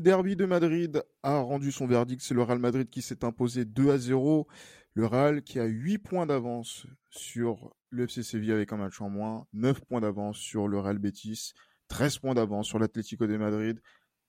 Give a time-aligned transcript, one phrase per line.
[0.00, 2.22] Le derby de Madrid a rendu son verdict.
[2.22, 4.48] C'est le Real Madrid qui s'est imposé 2 à 0.
[4.94, 9.10] Le Real qui a 8 points d'avance sur le FC Séville avec un match en
[9.10, 11.52] moins, 9 points d'avance sur le Real Betis,
[11.88, 13.78] 13 points d'avance sur l'Atlético de Madrid,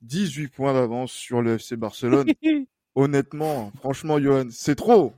[0.02, 2.27] 18 points d'avance sur le FC Barcelone.
[2.95, 5.13] Honnêtement, franchement, Johan, c'est trop.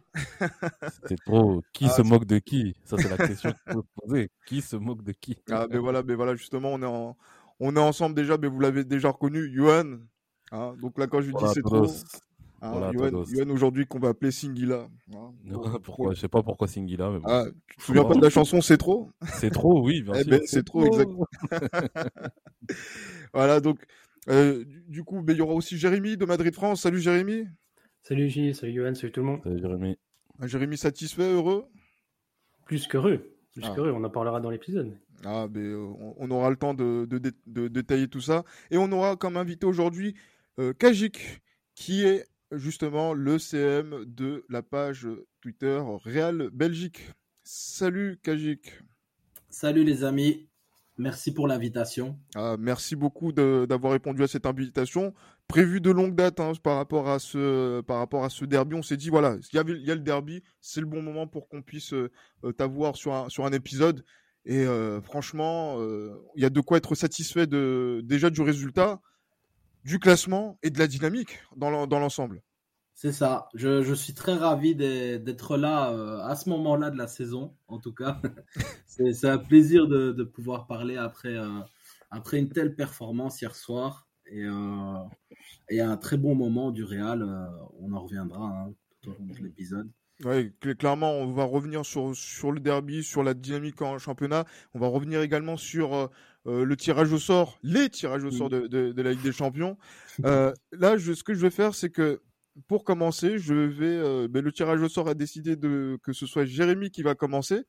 [1.09, 1.63] c'est trop.
[1.73, 2.75] Qui Ah, se moque de qui?
[2.83, 4.29] Ça, c'est la question qu'il faut se poser.
[4.45, 5.35] Qui se moque de qui?
[5.49, 7.17] Ah, mais voilà, mais voilà, justement, on est, en-
[7.59, 9.97] on est ensemble déjà, mais vous l'avez déjà reconnu, Johan.
[10.53, 11.83] Hein, donc là, quand je lui dis c'est trop,
[12.61, 12.91] hein, Voilà,
[13.51, 14.87] aujourd'hui qu'on va appeler Singila.
[15.15, 15.33] hein.
[15.83, 16.13] Pourquoi?
[16.13, 17.27] Je sais pas pourquoi Singila, mais bon.
[17.27, 19.09] Ah, tu te souviens pas de la chanson C'est trop?
[19.33, 21.09] C'est trop, oui, bien Eh ben, c'est trop, exact.
[23.33, 23.79] Voilà, donc,
[24.29, 26.81] euh, du- coup, il y aura aussi Jérémy de Madrid France.
[26.81, 27.47] Salut Jérémy.
[28.03, 29.39] Salut Gilles, salut Johan, salut tout le monde.
[29.43, 29.97] Salut Jérémy.
[30.39, 31.65] Ah, Jérémy satisfait, heureux?
[32.65, 33.71] Plus qu'heureux, plus Ah.
[33.75, 34.95] qu'heureux, on en parlera dans l'épisode.
[35.25, 38.43] Ah, ben, euh, on, aura le temps de, de, dé- de détailler tout ça.
[38.71, 40.19] Et on aura comme invité aujourd'hui euh,
[40.79, 41.41] Kajik,
[41.75, 45.07] qui est justement le CM de la page
[45.41, 47.01] Twitter Real Belgique.
[47.43, 48.79] Salut Kajik.
[49.49, 50.47] Salut les amis,
[50.97, 52.17] merci pour l'invitation.
[52.35, 55.13] Ah, merci beaucoup d'avoir répondu à cette invitation.
[55.47, 58.75] Prévu de longue date hein, par, rapport à ce, par rapport à ce derby.
[58.75, 61.01] On s'est dit, voilà, il y, avait, il y a le derby, c'est le bon
[61.01, 62.11] moment pour qu'on puisse euh,
[62.43, 64.03] euh, t'avoir sur un, sur un épisode.
[64.45, 69.01] Et euh, franchement, euh, il y a de quoi être satisfait de, déjà du résultat,
[69.83, 72.41] du classement et de la dynamique dans l'en- dans l'ensemble.
[72.95, 77.07] C'est ça, je, je suis très ravi d'être là euh, à ce moment-là de la
[77.07, 78.21] saison, en tout cas.
[78.85, 81.59] C'est un plaisir de, de pouvoir parler après, euh,
[82.11, 84.97] après une telle performance hier soir et, euh,
[85.69, 87.23] et un très bon moment du Real.
[87.23, 87.47] euh,
[87.79, 89.91] on en reviendra hein, tout au long de l'épisode.
[90.23, 94.45] Ouais, cl- clairement, on va revenir sur, sur le derby, sur la dynamique en championnat.
[94.73, 96.09] On va revenir également sur
[96.47, 99.31] euh, le tirage au sort, les tirages au sort de, de- de la Ligue des
[99.31, 99.77] Champions.
[100.25, 102.21] Euh, là, je- ce que je vais faire, c'est que
[102.67, 103.85] pour commencer, je vais.
[103.87, 107.15] euh, ben, le tirage au sort a décidé de, que ce soit Jérémy qui va
[107.15, 107.63] commencer.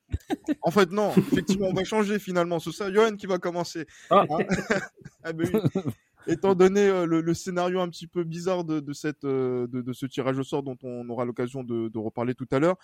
[0.60, 2.58] En fait, non, effectivement, on va changer finalement.
[2.58, 3.86] Ce sera Johan qui va commencer.
[4.10, 4.26] Ah.
[4.28, 4.38] Hein
[5.24, 5.80] Ah ben oui.
[6.26, 9.80] Étant donné euh, le, le scénario un petit peu bizarre de, de cette, euh, de,
[9.80, 12.76] de ce tirage au sort dont on aura l'occasion de, de reparler tout à l'heure,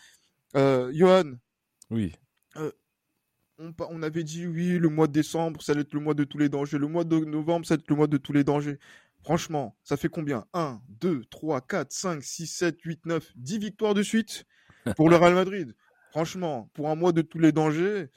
[0.54, 1.32] Johan,
[1.90, 2.14] Oui.
[3.90, 6.38] On, avait dit oui, le mois de décembre, ça allait être le mois de tous
[6.38, 6.78] les dangers.
[6.78, 8.78] Le mois de novembre, ça allait être le mois de tous les dangers.
[9.22, 10.46] Franchement, ça fait combien?
[10.54, 14.46] 1, 2, 3, 4, 5, 6, 7, 8, 9, 10 victoires de suite
[14.96, 15.74] pour le Real Madrid.
[16.10, 18.08] Franchement, pour un mois de tous les dangers,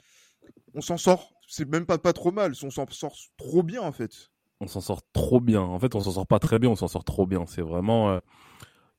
[0.74, 1.32] on s'en sort.
[1.46, 2.52] C'est même pas, pas trop mal.
[2.62, 4.30] On s'en sort trop bien en fait.
[4.60, 5.60] On s'en sort trop bien.
[5.60, 7.44] En fait, on s'en sort pas très bien, on s'en sort trop bien.
[7.46, 8.18] C'est vraiment euh,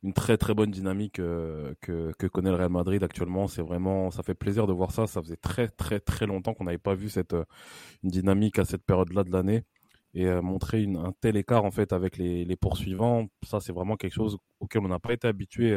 [0.05, 3.47] une très très bonne dynamique euh, que, connaît le Real Madrid actuellement.
[3.47, 5.07] C'est vraiment, ça fait plaisir de voir ça.
[5.07, 7.43] Ça faisait très très très longtemps qu'on n'avait pas vu cette euh,
[8.03, 9.63] une dynamique à cette période-là de l'année
[10.13, 13.27] et euh, montrer un tel écart en fait avec les, poursuivants.
[13.43, 15.75] Ça, c'est vraiment quelque chose auquel on n'a pas été habitué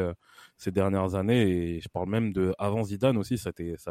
[0.57, 1.43] ces dernières années.
[1.49, 3.39] Et je parle même de avant Zidane aussi.
[3.39, 3.51] Ça,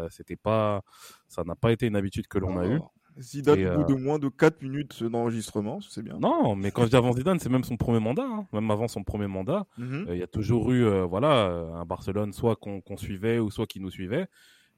[0.10, 0.84] c'était pas,
[1.28, 2.80] ça n'a pas été une habitude que l'on a eue.
[3.20, 6.18] Zidane, au bout euh, de moins de 4 minutes d'enregistrement, c'est bien.
[6.20, 8.24] Non, mais quand je dis avant Zidane, c'est même son premier mandat.
[8.26, 8.46] hein.
[8.54, 10.06] Même avant son premier mandat, Mhm.
[10.10, 11.46] euh, il y a toujours eu euh, voilà,
[11.76, 14.28] un Barcelone soit qu'on suivait ou soit qui nous suivait.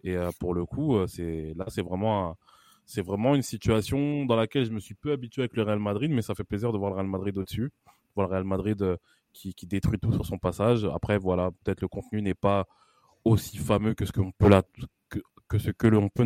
[0.04, 2.38] Et pour le coup, c'est là, c'est vraiment,
[2.86, 6.10] c'est vraiment une situation dans laquelle je me suis peu habitué avec le Real Madrid,
[6.10, 7.70] mais ça fait plaisir de voir le Real Madrid au-dessus,
[8.16, 8.96] voir le Real Madrid
[9.34, 10.86] qui, qui détruit tout sur son passage.
[10.86, 12.66] Après, voilà, peut-être le contenu n'est pas
[13.26, 14.64] aussi fameux que ce que l'on peut la-
[15.10, 16.24] que, que ce que l'on peut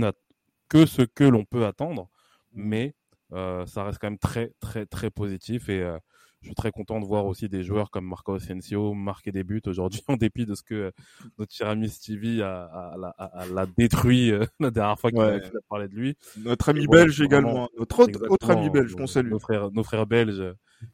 [0.74, 2.10] que ce que l'on peut attendre,
[2.52, 2.96] mais
[3.32, 5.98] euh, ça reste quand même très très très positif et euh,
[6.42, 9.62] je suis très content de voir aussi des joueurs comme Marco Asensio marquer des buts
[9.66, 10.92] aujourd'hui en dépit de ce que euh,
[11.38, 15.20] notre cher ami Stevie a, a- a- a- a- l'a détruit la dernière fois qu'il
[15.20, 15.42] Ouais.
[15.46, 16.18] a, parlé de lui.
[16.44, 17.70] Notre ami belge vraiment, également.
[17.78, 18.00] Notre
[18.30, 19.30] autre, ami belge qu'on salue.
[19.30, 20.44] Nos frères, nos frères belges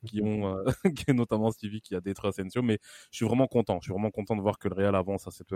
[0.05, 0.55] qui ont,
[0.95, 2.61] qui est notamment Stevie qui a détruit Asensio.
[2.61, 2.77] Mais
[3.11, 3.79] je suis vraiment content.
[3.81, 5.55] Je suis vraiment content de voir que le Real avance à cette,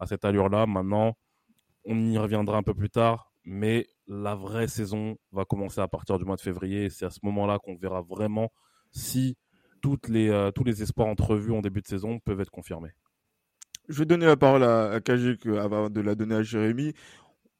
[0.00, 0.66] à cette allure-là.
[0.66, 1.16] Maintenant,
[1.84, 3.27] on y reviendra un peu plus tard.
[3.50, 6.90] Mais la vraie saison va commencer à partir du mois de février.
[6.90, 8.52] C'est à ce moment-là qu'on verra vraiment
[8.92, 9.38] si
[9.80, 12.90] toutes les, euh, tous les espoirs entrevus en début de saison peuvent être confirmés.
[13.88, 16.92] Je vais donner la parole à, à Kajik avant de la donner à Jérémy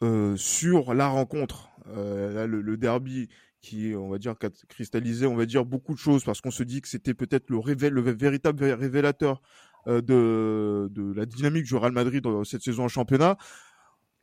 [0.02, 3.30] euh, sur la rencontre, euh, le, derby
[3.62, 4.34] qui, on va dire,
[4.68, 7.88] cristallisait, on va dire, beaucoup de choses parce qu'on se dit que c'était peut-être le,
[7.88, 9.40] le véritable révélateur
[9.86, 13.38] de, de la dynamique du Real Madrid cette saison en championnat.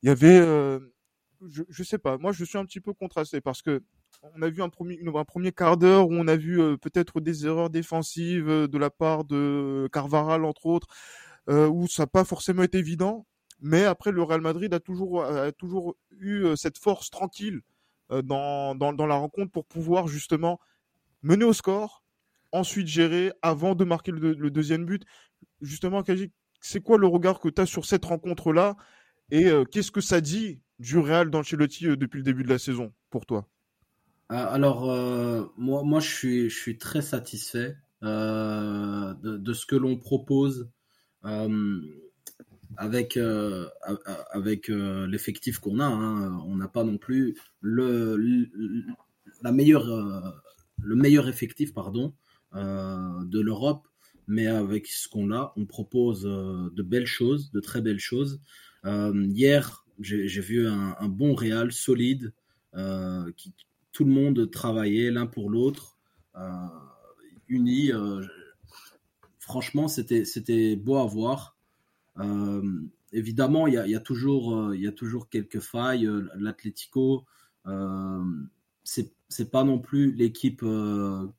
[0.04, 0.40] Il y avait,
[1.48, 3.84] je, je sais pas, moi je suis un petit peu contrasté parce que
[4.34, 7.22] on a vu un premier, un premier quart d'heure où on a vu euh, peut-être
[7.22, 10.88] des erreurs défensives de la part de Carvaral entre autres,
[11.48, 13.28] où ça n'a pas forcément été évident.
[13.62, 17.62] Mais après, le Real Madrid a toujours, a toujours eu cette force tranquille
[18.10, 20.60] dans, dans, dans la rencontre pour pouvoir justement
[21.22, 22.04] mener au score,
[22.52, 25.04] ensuite gérer avant de marquer le, deuxième but.
[25.62, 26.32] Justement, Kaji,
[26.62, 28.76] c'est quoi le regard que tu as sur cette rencontre-là?
[29.30, 33.26] Et qu'est-ce que ça dit du Real d'Ancelotti depuis le début de la saison pour
[33.26, 33.48] toi?
[34.30, 34.86] Ah, Alors,
[35.58, 40.70] moi, moi je, suis, très satisfait de, ce que l'on propose
[42.78, 43.68] avec, euh,
[44.32, 45.86] avec euh, l'effectif qu'on a.
[45.86, 46.40] Hein.
[46.46, 48.18] On n'a pas non plus le,
[49.42, 50.22] la meilleure, euh,
[50.82, 52.14] le meilleur effectif pardon,
[52.54, 53.86] de l'Europe,
[54.28, 58.40] mais avec ce qu'on a, on propose de belles choses, de très belles choses.
[58.86, 62.34] hier, j'ai vu un, bon Real solide,
[63.38, 63.54] qui
[63.92, 65.98] tout le monde travaillait l'un pour l'autre,
[67.48, 67.92] unis.
[69.40, 71.56] franchement, c'était beau à voir.
[72.20, 72.82] Euh,
[73.12, 76.06] évidemment, il y, a, toujours, euh, y a toujours quelques failles.
[76.06, 77.26] Euh, L'Atlético,
[78.84, 80.64] c'est pas non plus l'équipe,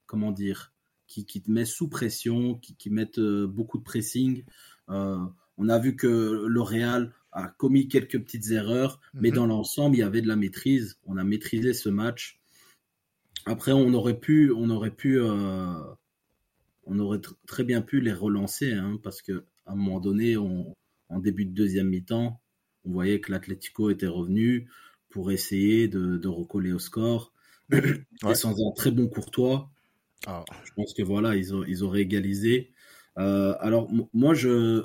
[0.07, 0.73] comment dire,
[1.07, 3.11] qui, qui, te met sous pression, qui, qui met
[3.47, 4.45] beaucoup de pressing.
[4.89, 9.35] on a vu que le Real a commis quelques petites erreurs, mais mhm.
[9.35, 10.99] dans l'ensemble, il y avait de la maîtrise.
[11.05, 12.41] On a maîtrisé ce match.
[13.45, 18.99] Après, on aurait pu, on aurait pu, on aurait très bien pu les relancer, hein,
[19.03, 22.41] parce que à un moment donné, en début de deuxième mi-temps,
[22.87, 24.69] on voyait que l'Atlético était revenu
[25.11, 27.33] pour essayer de, recoller au score.
[27.73, 29.71] Et sans un très bon Courtois,
[30.27, 30.45] ah.
[30.65, 32.71] je pense que voilà, ils, ils auraient égalisé.
[33.19, 34.85] Euh, alors, moi, je,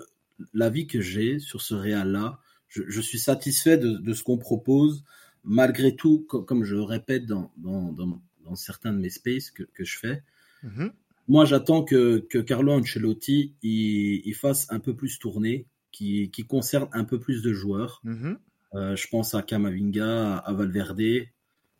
[0.53, 5.03] l'avis que j'ai sur ce Real-là, je, suis satisfait de, ce qu'on propose,
[5.43, 8.19] malgré tout, comme, je répète dans, dans,
[8.55, 10.23] certains de mes spaces que, je fais.
[10.63, 10.91] Mm-hmm.
[11.27, 16.87] Moi, j'attends que, que, Carlo Ancelotti il, fasse un peu plus tourner, qui, qui concerne
[16.93, 18.01] un peu plus de joueurs.
[18.05, 18.37] Mm-hmm.
[18.73, 21.27] Euh, je pense à Kamavinga, à Valverde.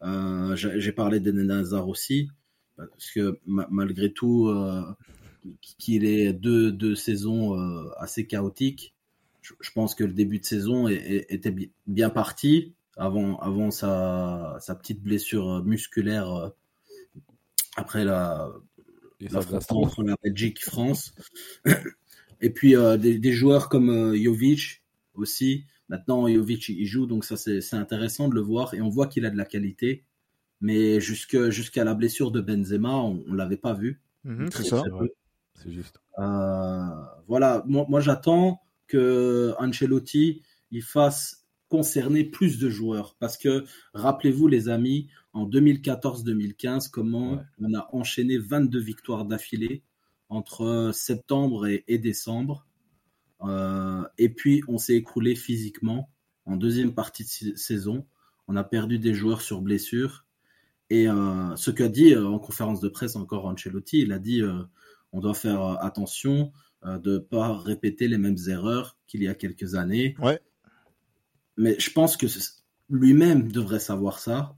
[0.03, 2.29] Euh, j'ai parlé d'Eden Hazard aussi,
[2.75, 4.83] parce que malgré tout, euh,
[5.61, 7.55] qu'il ait deux, deux saisons
[7.97, 8.95] assez chaotiques,
[9.41, 11.55] je, pense que le début de saison était
[11.87, 16.51] bien parti avant, avant sa, sa petite blessure musculaire
[17.75, 18.51] après la,
[19.29, 21.13] la France entre la Belgique, France.
[22.41, 24.83] Et puis euh, des, joueurs comme euh, Jovic
[25.13, 25.65] aussi.
[25.89, 28.73] Maintenant, Jovic il joue, donc ça c'est intéressant de le voir.
[28.73, 30.05] Et on voit qu'il a de la qualité.
[30.61, 34.01] Mais jusqu'à la blessure de Benzema, on ne l'avait pas vu.
[34.23, 34.83] Mhm, c'est ça.
[35.63, 36.01] C'est juste.
[36.19, 36.85] Euh,
[37.27, 40.41] voilà, moi, moi j'attends que Ancelotti
[40.71, 43.15] il fasse concerner plus de joueurs.
[43.19, 49.83] Parce que, rappelez-vous les amis, en 2014-2015, comment on a enchaîné 22 victoires d'affilée
[50.29, 52.65] entre septembre et, décembre.
[53.43, 56.09] Euh, et puis, on s'est écroulé physiquement
[56.45, 58.05] en deuxième partie de saison.
[58.47, 60.25] On a perdu des joueurs sur blessure.
[60.89, 64.41] Et euh, ce qu'a dit euh, en conférence de presse encore Ancelotti, il a dit
[65.11, 66.51] on doit faire attention
[66.83, 70.15] de ne pas répéter les mêmes erreurs qu'il y a quelques années.
[70.19, 70.39] Ouais.
[71.57, 72.25] Mais je pense que
[72.89, 74.55] lui-même devrait savoir ça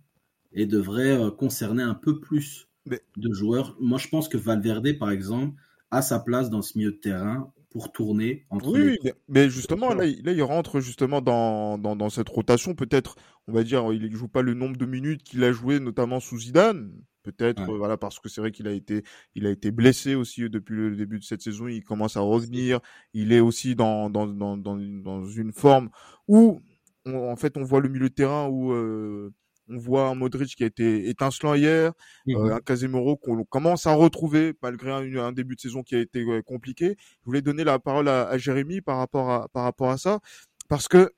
[0.53, 3.75] et devrait euh, concerner un peu plus de joueurs.
[3.79, 5.55] Moi, je pense que Valverde, par exemple,
[5.91, 10.05] a sa place dans ce milieu de terrain pour tourner entre Oui, mais justement, là,
[10.05, 12.75] il rentre justement dans, dans, cette rotation.
[12.75, 13.15] Peut-être,
[13.47, 16.19] on va dire, il ne joue pas le nombre de minutes qu'il a joué, notamment
[16.19, 16.91] sous Zidane.
[17.23, 19.03] Peut-être, voilà, parce que c'est vrai qu'il a été,
[19.33, 21.67] il a été blessé aussi depuis le début de cette saison.
[21.67, 22.81] Il commence à revenir.
[23.13, 25.89] Il est aussi dans, dans, dans, dans, une forme
[26.27, 26.61] où,
[27.05, 29.33] en fait, on voit le milieu de terrain où euh,
[29.69, 31.93] on voit un Modric qui a été étincelant hier,
[32.25, 35.99] mmh euh, un Casemiro qu'on commence à retrouver malgré un, début de saison qui a
[35.99, 36.97] été compliqué.
[37.21, 40.19] Je voulais donner la parole à, Jérémy par rapport à, par rapport à ça,
[40.67, 41.09] parce que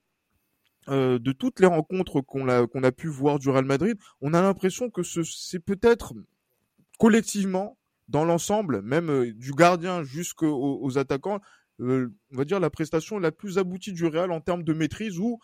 [0.87, 4.91] euh, de toutes les rencontres qu'on a, pu voir du Real Madrid, on a l'impression
[4.91, 6.13] que c'est peut-être
[6.99, 7.77] collectivement,
[8.07, 11.39] dans l'ensemble, même euh, du gardien jusqu'aux aux attaquants,
[11.79, 15.39] on va dire la prestation la plus aboutie du Real en termes de maîtrise, où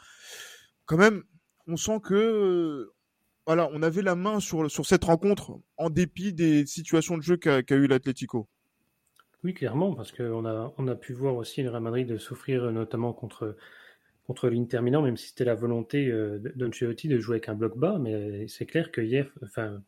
[0.86, 1.24] quand même
[1.68, 2.92] on sent que
[3.48, 7.64] voilà, on avait la main sur, cette rencontre en dépit des situations de jeu qu'a
[7.76, 8.48] eu l'Atlético.
[9.44, 13.12] Oui, clairement, parce qu'on a, on a pu voir aussi le Real Madrid souffrir notamment
[13.12, 13.58] contre,
[14.32, 17.98] contre l'Inter même si c'était la volonté euh, d'Ancelotti de jouer avec un bloc bas,
[18.00, 19.84] mais c'est clair que hier, enfin,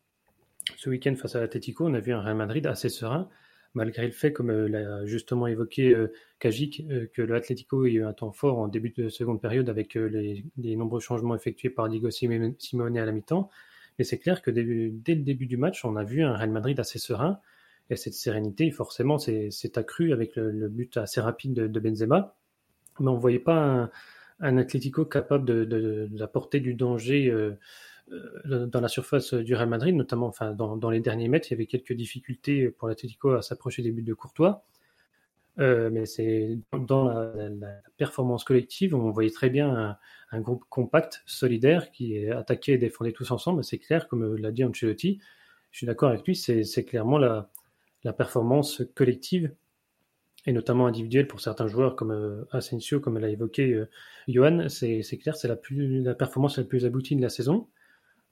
[0.75, 3.29] ce week-end face à l'Atletico, on a vu un Real Madrid assez serein,
[3.73, 5.95] malgré le fait, comme l'a justement évoqué
[6.39, 10.43] Kajik, que l'Atletico a eu un temps fort en début de seconde période avec les,
[10.75, 13.49] nombreux changements effectués par Diego Simeone à la mi-temps.
[13.97, 16.77] Mais c'est clair que dès, le début du match, on a vu un Real Madrid
[16.81, 17.39] assez serein.
[17.89, 22.35] Et cette sérénité, forcément, s'est accrue avec le, but assez rapide de, Benzema.
[22.99, 23.91] Mais on ne voyait pas un,
[24.39, 25.67] un Atlético capable
[26.09, 27.57] d'apporter du danger euh,
[28.11, 31.47] euh, dans la surface du Real Madrid, notamment enfin, dans, les derniers mètres.
[31.49, 34.65] Il y avait quelques difficultés pour l'Atlético à s'approcher des buts de Courtois.
[35.59, 37.31] Euh, mais c'est dans la,
[37.97, 39.97] performance collective, on voyait très bien
[40.31, 43.63] un, groupe compact, solidaire, qui attaquait et défendait tous ensemble.
[43.63, 45.19] C'est clair, comme l'a dit Ancelotti,
[45.71, 47.51] je suis d'accord avec lui, c'est clairement la,
[48.03, 49.51] la performance collective
[50.45, 53.89] et notamment individuelle pour certains joueurs comme euh, Asensio, comme l'a évoqué euh,
[54.27, 57.67] Johan, c'est clair, c'est la, la performance la plus aboutie de la saison.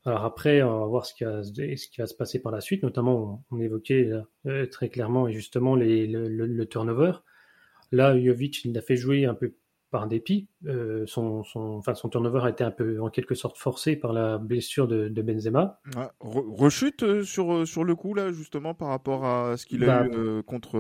[0.05, 2.59] Alors après, on va voir ce qui va, ce qui va se passer par la
[2.59, 2.81] suite.
[2.81, 4.09] Notamment, on, évoquait
[4.47, 7.13] euh, très clairement et justement les, le, le, turnover.
[7.91, 9.53] Là, Jovic, il a fait jouer un peu
[9.91, 10.47] par dépit.
[10.65, 14.13] Euh, son, son, enfin, son turnover a été un peu, en quelque sorte, forcé par
[14.13, 15.79] la blessure de, de Benzema.
[16.19, 20.03] rechute euh, sur, euh, sur le coup, là, justement, par rapport à ce qu'il a
[20.03, 20.77] bah, eu contre.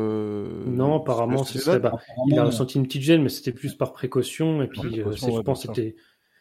[0.65, 4.63] non, apparemment, c'est bah, il a ressenti une petite gêne, mais c'était plus par précaution.
[4.63, 5.95] Et puis, je pense c'était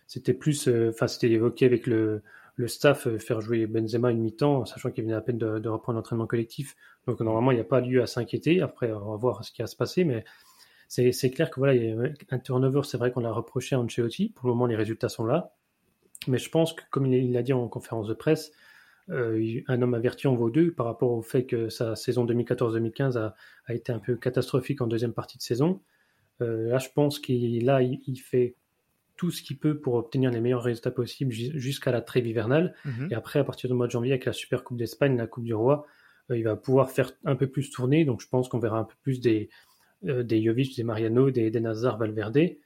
[0.07, 0.69] c'était plus.
[0.89, 2.23] Enfin, c'était évoqué avec le,
[2.55, 5.97] le staff, faire jouer Benzema une mi-temps, sachant qu'il venait à peine de, de reprendre
[5.97, 6.77] l'entraînement collectif.
[7.09, 8.61] Donc, normalement, il n'y a pas lieu à s'inquiéter.
[8.63, 10.25] Après, on va voir ce qui va se passer, mais
[10.91, 13.81] c'est clair que voilà, il y a un turnover, c'est vrai qu'on l'a reproché à
[13.81, 14.31] Ancelotti.
[14.31, 15.55] Pour le moment, les résultats sont là.
[16.27, 18.51] Mais je pense que, comme il l'a dit en conférence de presse,
[19.09, 23.17] euh, un homme averti en vaut deux par rapport au fait que sa saison 2014-2015
[23.19, 23.35] a,
[23.67, 25.81] a, été un peu catastrophique en deuxième partie de saison.
[26.41, 28.57] Euh, là, je pense qu'il là, il, fait
[29.17, 32.75] tout ce qu'il peut pour obtenir les meilleurs résultats possibles jusqu'à la trêve hivernale.
[32.85, 33.09] Mhm.
[33.13, 35.45] Et après, à partir du mois de janvier, avec la Super Coupe d'Espagne, la Coupe
[35.45, 35.87] du Roi,
[36.31, 38.05] euh, il va pouvoir faire un peu plus tourner.
[38.05, 39.51] Donc, je pense qu'on verra un peu plus des,
[40.03, 42.57] des Jovic, des Mariano, des, des Nazar, Valverde,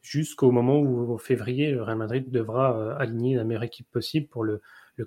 [0.00, 4.28] jusqu'au moment où, en février, le Real Madrid devra euh, aligner la meilleure équipe possible
[4.28, 4.60] pour le,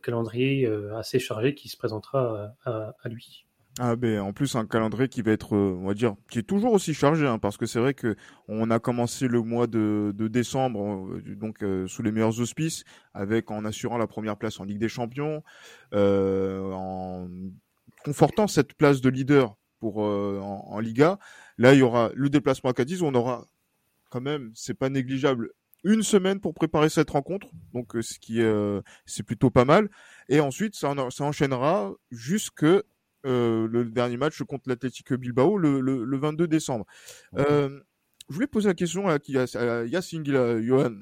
[0.03, 3.46] calendrier euh, assez chargé qui se présentera à, lui.
[3.79, 6.74] Ah ben en plus un calendrier qui va être on va dire qui est toujours
[6.74, 8.15] aussi chargé hein, parce que c'est vrai que
[8.50, 13.98] on a commencé le mois de, décembre donc sous les meilleurs auspices avec en assurant
[13.98, 15.44] la première place en Ligue des Champions
[15.94, 17.27] en
[18.03, 21.20] confortant cette place de leader pour en, Liga
[21.58, 23.46] Là, il y aura le déplacement à Cadiz, on aura
[24.10, 25.52] quand même, c'est pas négligeable,
[25.86, 29.90] une semaine pour préparer cette rencontre, donc euh, ce qui euh, c'est plutôt pas mal.
[30.30, 36.48] Et ensuite, ça, enchaînera jusque euh, le dernier match contre l'Athletic Bilbao le, le, 22
[36.48, 36.86] décembre.
[37.38, 37.70] je
[38.30, 40.96] voulais poser la question à, à Yassine Johan.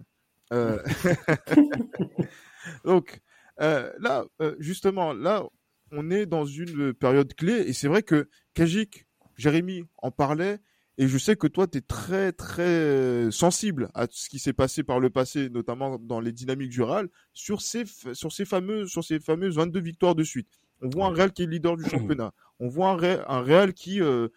[2.86, 3.22] donc
[3.58, 4.26] là,
[4.60, 5.44] justement, là,
[5.92, 10.60] on est dans une période clé et c'est vrai que Kajik Jérémy en parlait,
[10.98, 14.84] et je sais que toi, tu es très, très sensible à ce qui s'est passé
[14.84, 19.04] par le passé, notamment dans les dynamiques du Real, sur ces, sur ces, fameux, sur
[19.04, 20.48] ces fameuses 22 victoires de suite.
[20.82, 22.34] On voit un Real qui est leader du championnat.
[22.60, 24.28] On voit un Real, un Real qui euh,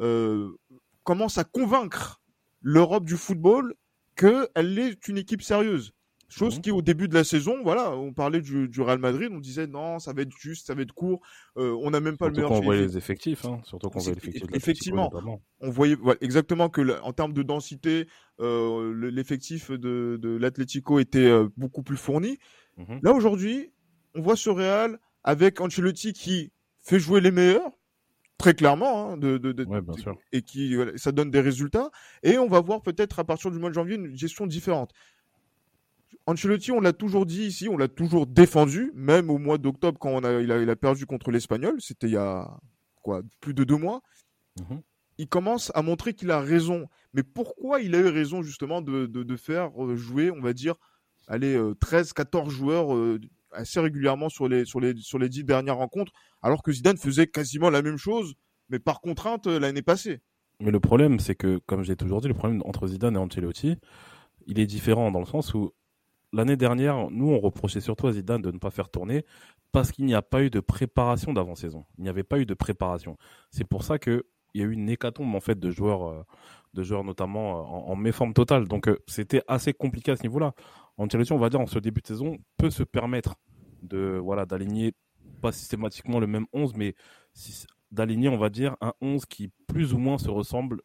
[0.00, 0.50] euh,
[1.02, 2.20] commence à convaincre
[2.60, 3.74] l'Europe du football
[4.14, 5.92] qu'elle est une équipe sérieuse.
[6.32, 6.62] Chose mhm.
[6.62, 9.98] qui, au début de la saison, voilà, on parlait du, Real Madrid, on disait non,
[9.98, 11.20] ça va être juste, ça va être court,
[11.58, 12.48] euh, on n'a même pas le meilleur.
[12.48, 13.60] Surtout qu'on voyait les effectifs, hein.
[13.64, 14.44] surtout qu'on voyait l'effectif.
[14.54, 15.12] Effectivement,
[15.60, 18.08] on voyait exactement que en termes de densité,
[18.40, 22.38] euh, l'effectif de, de l'Atlético était euh, beaucoup plus fourni.
[22.78, 23.00] Mhm.
[23.02, 23.70] Là aujourd'hui,
[24.14, 27.72] on voit ce Real avec Ancelotti qui fait jouer les meilleurs,
[28.38, 29.66] très clairement, hein, de, de, de,
[30.32, 31.90] et qui ça donne des résultats.
[32.22, 34.92] Et on va voir peut-être à partir du mois de janvier une gestion différente.
[36.26, 40.10] Ancelotti, on l'a toujours dit ici, on l'a toujours défendu, même au mois d'octobre quand
[40.10, 42.48] on a, il, a, perdu contre l'Espagnol, c'était il y a
[43.02, 44.02] quoi, plus de deux mois.
[44.60, 44.82] Mhm.
[45.18, 46.88] Il commence à montrer qu'il a raison.
[47.12, 50.74] Mais pourquoi il a eu raison justement de, faire euh, jouer, on va dire,
[51.26, 53.20] allez, 13, euh, 14 joueurs euh,
[53.52, 57.26] assez régulièrement sur les, sur, les, sur les 10 dernières rencontres, alors que Zidane faisait
[57.26, 58.34] quasiment la même chose,
[58.70, 60.20] mais par contrainte l'année passée?
[60.60, 63.76] Mais le problème, c'est que, comme j'ai toujours dit, le problème entre Zidane et Ancelotti,
[64.46, 65.72] il est différent dans le sens où
[66.32, 69.24] l'année dernière, nous, on reprochait surtout à Zidane de ne pas faire tourner
[69.70, 71.84] parce qu'il n'y a pas eu de préparation d'avant-saison.
[71.98, 73.16] Il n'y avait pas eu de préparation.
[73.50, 74.22] C'est pour ça qu'il
[74.54, 76.22] y a eu une hécatombe en fait de joueurs, euh,
[76.74, 78.68] de joueurs notamment euh, en, méforme totale.
[78.68, 80.54] Donc euh, c'était assez compliqué à ce niveau-là.
[80.98, 83.36] Ancelotti, on va dire, en ce début de saison, peut se permettre
[83.82, 84.94] de voilà d'aligner
[85.40, 86.94] pas systématiquement le même 11, mais
[87.90, 90.80] d'aligner, on va dire, un 11 qui plus ou moins se ressemble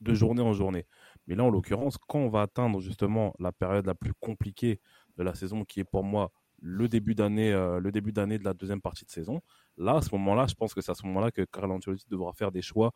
[0.00, 0.86] de journée en journée.
[1.32, 4.82] Mais là, en l'occurrence, quand on va atteindre justement la période la plus compliquée
[5.16, 8.44] de la saison, qui est pour moi le début d'année, euh, le début d'année de
[8.44, 9.40] la deuxième partie de saison.
[9.78, 12.34] Là, à ce moment-là, je pense que c'est à ce moment-là que Carlo Ancelotti devra
[12.34, 12.92] faire des choix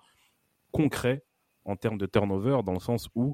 [0.71, 1.25] concrets
[1.65, 3.33] en termes de turnover, dans le sens où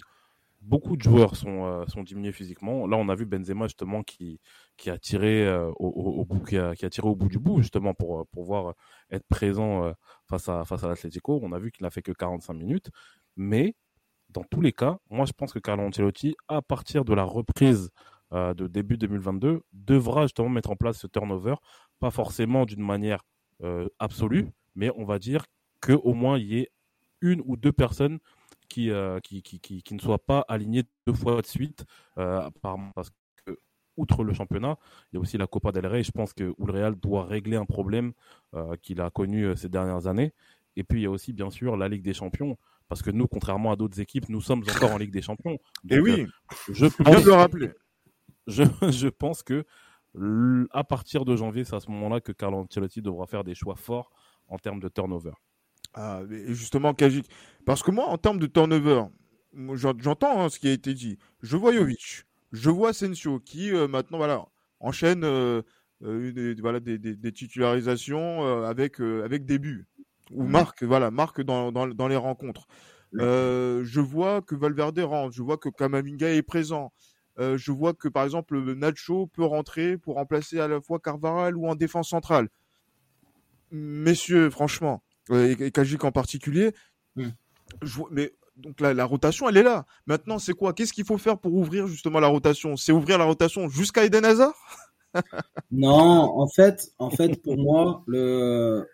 [0.61, 2.87] beaucoup de joueurs sont, euh, diminués physiquement.
[2.87, 4.38] Là, on a vu Benzema justement qui,
[4.87, 8.75] a tiré euh, au, bout, du bout justement pour pouvoir
[9.11, 9.92] être présent
[10.28, 11.40] face à face à l'Atlético.
[11.42, 12.90] On a vu qu'il n'a fait que 45 minutes,
[13.35, 13.75] mais
[14.32, 17.90] dans tous les cas, moi je pense que Carlo Ancelotti, à partir de la reprise
[18.32, 21.54] euh, de début 2022 devra justement mettre en place ce turnover,
[22.00, 23.22] pas forcément d'une manière
[23.62, 25.44] euh, absolue, mais on va dire
[25.80, 26.70] qu'au moins il y ait
[27.20, 28.18] une ou deux personnes
[28.68, 31.84] qui, euh, qui, qui, qui, ne soient pas alignées deux fois de suite,
[32.14, 33.10] parce
[33.44, 33.58] que
[33.98, 34.78] outre le championnat,
[35.12, 36.02] il y a aussi la Copa del Rey.
[36.02, 38.12] Je pense que où le Real doit régler un problème
[38.80, 40.32] qu'il a connu ces dernières années.
[40.76, 42.56] Et puis il y a aussi bien sûr la Ligue des Champions,
[42.92, 45.56] parce que nous, contrairement à d'autres équipes, nous sommes encore en Ligue des Champions.
[45.88, 46.26] Et oui,
[46.70, 47.70] je viens de le rappeler
[48.46, 49.64] je, je pense que
[50.72, 53.76] à partir de janvier, c'est à ce moment-là que Carlo Ancelotti devra faire des choix
[53.76, 54.12] forts
[54.46, 55.32] en termes de turnover.
[55.94, 57.30] Ah, justement, Kajik,
[57.64, 59.04] parce que moi, en termes de turnover,
[59.72, 61.16] j'entends hein, ce qui a été dit.
[61.40, 64.44] Je vois Jovic, je vois Sensio qui euh, maintenant voilà
[64.80, 65.62] enchaîne euh,
[66.02, 69.87] euh des, voilà des, des, des titularisations euh, avec avec des buts
[70.32, 72.66] ou marque voilà marque dans, dans, dans les rencontres.
[73.12, 76.92] je vois que Valverde rentre, je vois que Kamavinga est présent.
[77.38, 81.56] Euh, je vois que par exemple Nacho peut rentrer pour remplacer à la fois Carvaral
[81.56, 82.48] ou en défense centrale.
[83.70, 86.72] Messieurs, franchement, euh, et, Kajik en particulier,
[87.16, 89.86] mais donc la, la, rotation, elle est là.
[90.06, 90.74] Maintenant, c'est quoi?
[90.74, 92.76] Qu'est-ce qu'il faut faire pour ouvrir justement la rotation?
[92.76, 94.54] C'est ouvrir la rotation jusqu'à Eden Hazard?
[95.71, 98.87] Non, en fait, en fait, pour moi, le,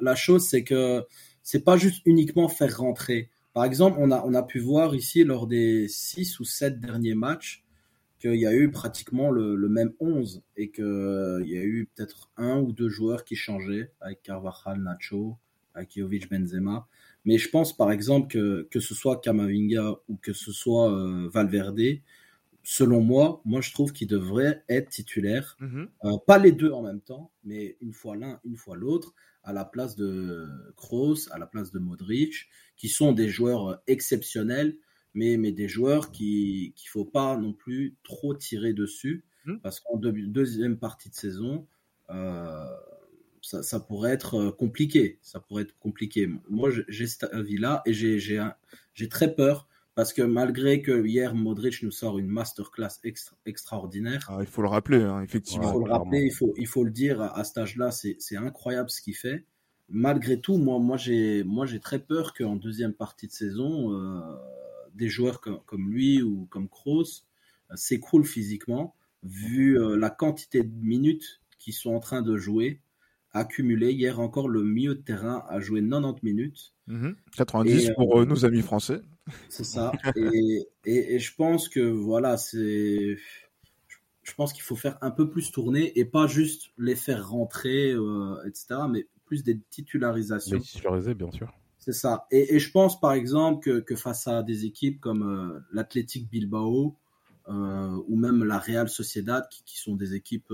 [0.00, 1.04] la, chose, c'est que
[1.42, 3.30] c'est pas juste uniquement faire rentrer.
[3.52, 7.14] Par exemple, on a, on a pu voir ici lors des 6 ou 7 derniers
[7.14, 7.64] matchs
[8.20, 10.84] qu'il y a eu pratiquement le, même 11 et qu'il
[11.46, 15.36] y a eu peut-être un ou deux joueurs qui changeaient avec Carvajal, Nacho,
[15.74, 16.86] avec Jovic, Benzema.
[17.24, 21.28] Mais je pense par exemple que, que ce soit Kamavinga ou que ce soit euh,
[21.32, 22.00] Valverde,
[22.62, 25.56] selon moi, moi je trouve qu'il devrait être titulaire.
[25.60, 25.88] Mhm.
[26.04, 29.52] Euh, pas les deux en même temps, mais une fois l'un, une fois l'autre, à
[29.52, 34.76] la place de Kroos, à la place de Modric, qui sont des joueurs exceptionnels,
[35.14, 39.56] mais, mais des joueurs qui qu'il faut pas non plus trop tirer dessus, hmm.
[39.58, 41.66] parce qu'en deuxième partie de saison,
[42.10, 42.64] euh,
[43.42, 45.18] ça, ça, pourrait être compliqué.
[45.22, 46.28] Ça pourrait être compliqué.
[46.48, 49.66] Moi, j'ai cet avis-là et j'ai très peur
[50.00, 54.26] parce que malgré que hier Modric nous sort une masterclass extra, extraordinaire.
[54.30, 55.68] Ah, il faut le rappeler, hein, effectivement.
[55.68, 58.88] Il faut le rappeler, il faut, il faut le dire à, cet âge-là, c'est incroyable
[58.88, 59.44] ce qu'il fait.
[59.90, 64.22] Malgré tout, moi, moi j'ai très peur qu'en deuxième partie de saison, euh,
[64.94, 67.26] des joueurs comme, comme, lui ou comme Kroos
[67.70, 72.80] euh, s'écroulent physiquement, vu euh, la quantité de minutes qu'ils sont en train de jouer
[73.32, 73.92] accumulé.
[73.92, 76.74] Hier encore, le milieu de terrain a joué 90 minutes.
[77.36, 77.94] 90 mhm.
[77.94, 79.00] pour nos amis français.
[79.48, 79.92] C'est ça.
[80.16, 83.16] et, et, je pense que voilà, c'est.
[84.22, 87.92] Je pense qu'il faut faire un peu plus tourner et pas juste les faire rentrer,
[87.92, 88.82] euh, etc.
[88.88, 90.56] Mais plus des titularisations.
[90.56, 91.52] Les titulariser, bien sûr.
[91.78, 92.26] C'est ça.
[92.30, 96.28] Et, et, je pense par exemple que, que face à des équipes comme euh, l'Athletic
[96.28, 96.96] Bilbao
[97.48, 100.52] euh, ou même la Real Sociedad, qui, qui sont des équipes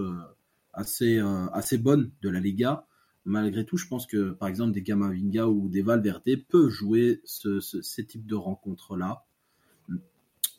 [0.77, 1.19] assez,
[1.53, 2.87] assez bonnes de la Liga,
[3.27, 7.61] malgré tout, je pense que par exemple des Gamavinga ou des Valverde peuvent jouer ce,
[7.61, 9.25] ce, ces types de rencontres-là.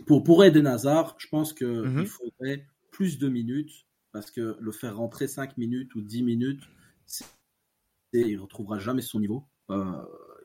[0.06, 2.06] Pour, pour Eden Hazard, je pense qu'il mhm.
[2.06, 6.64] faudrait plus de minutes parce que le faire rentrer 5 minutes ou 10 minutes,
[8.14, 9.46] il ne retrouvera jamais son niveau.
[9.70, 9.92] Euh,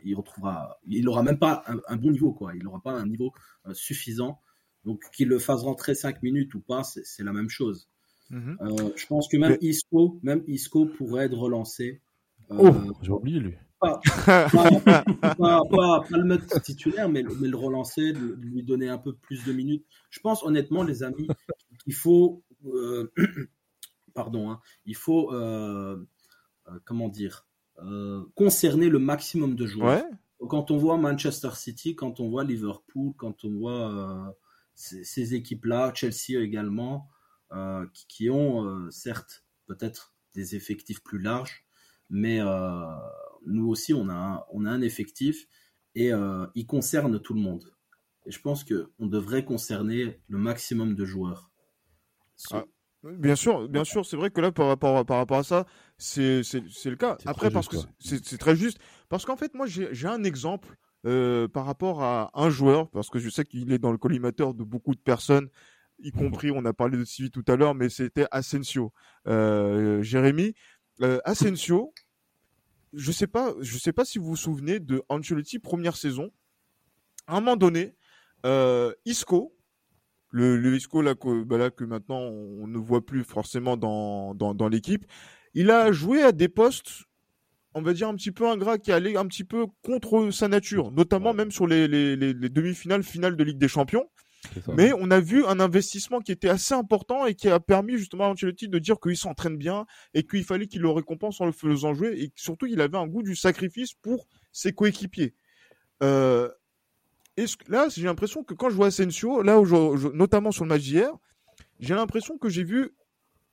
[0.05, 2.55] il retrouvera, il n'aura même pas un, bon niveau, quoi.
[2.57, 3.33] Il n'aura pas un niveau
[3.67, 4.41] euh, suffisant.
[4.85, 7.89] Donc qu'il le fasse rentrer 5 minutes ou pas, c'est la même chose.
[8.33, 8.59] Mhm.
[8.61, 12.03] Euh, je pense que même Isco, même Isco pourrait être relancé
[12.59, 13.55] Oh, euh, j'ai oublié lui.
[13.81, 14.01] Pas,
[16.11, 19.85] le mettre titulaire, mais, le relancer, lui donner un peu plus de minutes.
[20.11, 21.27] Je pense honnêtement, les amis,
[21.87, 23.13] il faut, euh,
[24.15, 25.97] pardon, hein, il faut, euh,
[26.85, 27.47] comment dire,
[28.37, 30.05] concerner le maximum de joueurs.
[30.49, 34.37] Quand on voit Manchester City, quand on voit Liverpool, quand on voit
[34.75, 37.09] ces, équipes-là, Chelsea également,
[37.93, 41.65] qui, qui, ont certes peut-être des effectifs plus larges,
[42.11, 42.85] mais euh,
[43.47, 45.47] nous aussi, on a, un, on a un effectif
[45.95, 47.75] et euh, il concerne tout le monde.
[48.27, 51.51] Et je pense qu'on devrait concerner le maximum de joueurs.
[52.53, 52.65] Ah,
[53.03, 55.67] bien sûr, bien sûr, c'est vrai que là, par rapport, par rapport à ça,
[55.99, 57.19] c'est le cas.
[57.27, 58.79] Après, parce que c'est très juste.
[59.09, 63.19] Parce qu'en fait, moi, j'ai un exemple euh, par rapport à un joueur, parce que
[63.19, 65.49] je sais qu'il est dans le collimateur de beaucoup de personnes.
[66.03, 68.93] Y compris, on a parlé de Civi tout à l'heure, mais c'était Asensio.
[69.27, 70.55] Euh, Jérémy,
[71.01, 71.93] euh, Asensio,
[72.93, 76.31] je sais pas, je sais pas si vous vous souvenez de Ancelotti première saison.
[77.27, 77.95] À un moment donné,
[78.45, 79.55] euh, Isco,
[80.31, 84.35] le, le Isco là que, bah là que maintenant on ne voit plus forcément dans,
[84.35, 85.07] dans, dans l'équipe,
[85.55, 87.05] il a joué à des postes
[87.75, 90.91] on va dire un petit peu ingrat qui allait un petit peu contre sa nature,
[90.93, 94.09] notamment même sur les, les, les, les demi-finales, finales de Ligue des Champions.
[94.77, 98.25] Mais on a vu un investissement qui était assez important et qui a permis justement
[98.25, 101.53] à Ancelotti de dire qu'il s'entraîne bien et qu'il fallait qu'il le récompense en le
[101.53, 105.35] faisant jouer et surtout il avait un goût du sacrifice pour ses coéquipiers.
[106.03, 106.49] Euh,
[107.69, 109.61] là, j'ai l'impression que quand je vois Asensio, là,
[110.15, 111.13] notamment sur le match d'hier,
[111.79, 112.91] j'ai l'impression que j'ai vu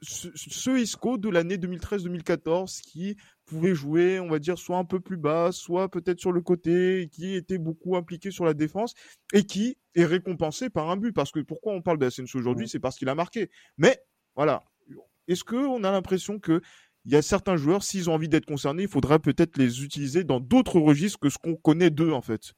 [0.01, 4.99] ce, ce Isco de l'année 2013-2014 qui pouvait jouer, on va dire, soit un peu
[4.99, 8.93] plus bas, soit peut-être sur le côté, qui était beaucoup impliqué sur la défense
[9.33, 11.11] et qui est récompensé par un but.
[11.13, 13.49] Parce que pourquoi on parle d'Asensio aujourd'hui, c'est parce qu'il a marqué.
[13.77, 13.99] Mais
[14.35, 14.63] voilà,
[15.27, 16.61] est-ce qu'on a l'impression que
[17.05, 20.23] il y a certains joueurs, s'ils ont envie d'être concernés, il faudra peut-être les utiliser
[20.23, 22.53] dans d'autres registres que ce qu'on connaît d'eux en fait?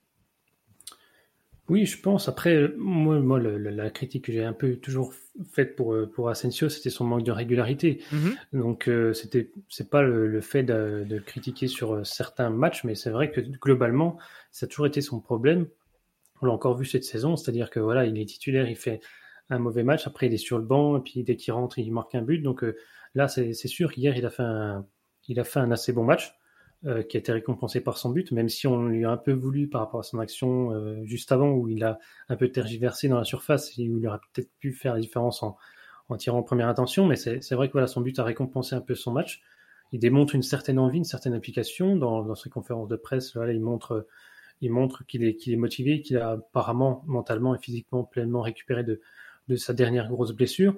[1.72, 2.28] Oui, je pense.
[2.28, 5.14] Après, moi, moi la critique que j'ai un peu toujours
[5.54, 8.02] faite pour, euh, pour Asensio, c'était son manque de régularité.
[8.12, 8.60] Mm-hmm.
[8.60, 12.94] Donc, euh, c'était, c'est pas le, fait de, de, critiquer sur euh, certains matchs, mais
[12.94, 14.18] c'est vrai que globalement,
[14.52, 15.66] ça a toujours été son problème.
[16.42, 19.00] On l'a encore vu cette saison, c'est-à-dire que voilà, il est titulaire, il fait
[19.50, 21.90] un mauvais match, après il est sur le banc, et puis dès qu'il rentre, il
[21.94, 22.40] marque un but.
[22.40, 22.66] Donc
[23.16, 24.86] là, c'est sûr qu'hier, il a fait un,
[25.30, 26.36] il a fait un assez bon match.
[26.88, 29.34] Euh, qui a été récompensé par son but, même si on lui a un peu
[29.34, 33.08] voulu par rapport à son action euh, juste avant, où il a un peu tergiversé
[33.08, 35.58] dans la surface et où il aurait peut-être pu faire la différence en,
[36.10, 37.06] en tirant en première intention.
[37.06, 39.44] Mais c'est vrai que voilà, son but a récompensé un peu son match.
[39.92, 43.36] Il démontre une certaine envie, une certaine application dans, ses conférences de presse.
[43.36, 44.08] Voilà, il montre,
[44.64, 49.02] montre qu'il est, est motivé, qu'il a apparemment mentalement et physiquement pleinement récupéré de,
[49.50, 50.76] de sa dernière grosse blessure.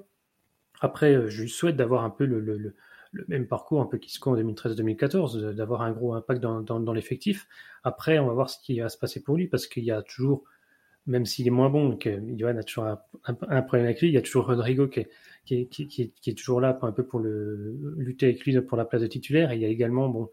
[0.82, 2.76] Après, euh, je lui souhaite d'avoir un peu le le
[3.28, 7.48] même parcours un peu qu'Isco en 2013-2014, d'avoir un gros impact dans, dans, l'effectif.
[7.84, 10.02] Après, on va voir ce qui va se passer pour lui, parce qu'il y a
[10.02, 10.44] toujours,
[11.06, 14.18] même s'il est moins bon, que Johan a toujours un, problème avec lui, il y
[14.18, 15.10] a toujours Rodrigo qui est,
[15.46, 18.78] qui qui qui est, toujours là pour un peu pour le, lutter avec lui pour
[18.78, 19.52] la place de titulaire.
[19.52, 20.30] Et il y a également, bon,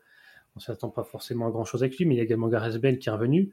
[0.57, 2.79] on s'attend pas forcément à grand chose avec lui, mais il y a également Gareth
[2.79, 3.53] Bell qui est revenu.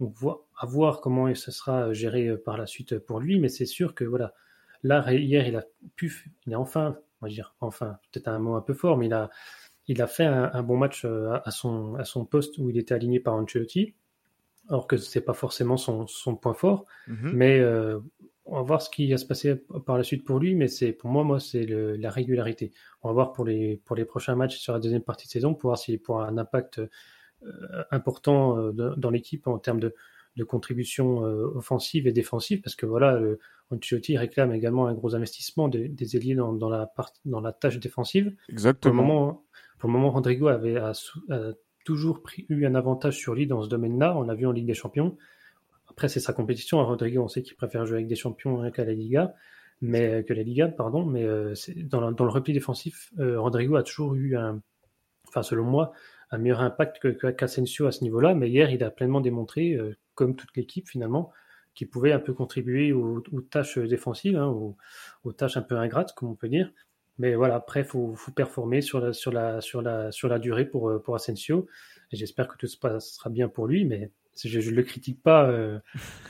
[0.00, 0.14] Donc,
[0.58, 4.04] à voir comment ça sera géré par la suite pour lui, mais c'est sûr que
[4.04, 4.34] voilà,
[4.82, 5.64] là, hier, il a
[5.96, 9.06] pu, il a enfin on va dire, enfin, peut-être un mot un peu fort, mais
[9.06, 9.30] il a,
[9.88, 12.94] il a fait un, bon match euh, à son, à son poste où il était
[12.94, 13.94] aligné par Ancelotti,
[14.68, 16.84] alors que c'est pas forcément son, son point fort.
[17.06, 17.32] Mhm.
[17.32, 18.00] Mais euh,
[18.44, 20.92] on va voir ce qui va se passer par la suite pour lui, mais c'est
[20.92, 22.72] pour moi, moi, c'est la régularité.
[23.02, 25.54] On va voir pour les, pour les prochains matchs sur la deuxième partie de saison,
[25.54, 26.88] pour voir s'il pourra un impact euh,
[27.90, 29.94] important dans l'équipe en termes de,
[30.36, 33.20] de contribution offensive et défensive, parce que voilà,
[33.70, 37.52] Ancelotti réclame également un gros investissement des, des ailiers dans, dans, la part, dans la
[37.52, 38.34] tâche défensive.
[38.48, 38.92] Exactement.
[38.92, 39.44] Pour le moment,
[39.78, 40.92] pour le moment Rodrigo avait a,
[41.84, 44.16] toujours pris, eu un avantage sur lui dans ce domaine-là.
[44.16, 45.16] On l'a vu en Ligue des Champions.
[45.88, 46.84] Après, c'est sa compétition.
[46.84, 49.34] Rodrigo, on sait qu'il préfère jouer avec des champions qu'à la Liga,
[49.80, 51.06] mais que la Liga, pardon.
[51.06, 54.60] Mais euh, dans, dans, le repli défensif, euh, Rodrigo a toujours eu un,
[55.28, 55.92] enfin selon moi,
[56.30, 58.34] un meilleur impact que qu'Asensio à ce niveau-là.
[58.34, 61.32] Mais hier, il a pleinement démontré, euh, comme toute l'équipe finalement,
[61.74, 64.48] qui pouvait un peu contribuer aux, tâches défensives, hein,
[65.22, 66.72] aux, tâches un peu ingrates, comme on peut dire.
[67.18, 70.66] Mais voilà, après, il faut, performer sur la, sur, la, sur, la, sur la durée
[70.66, 71.68] pour, pour Asensio.
[72.10, 74.10] Et j'espère que tout se passera bien pour lui, mais
[74.44, 75.78] je ne le critique pas, euh,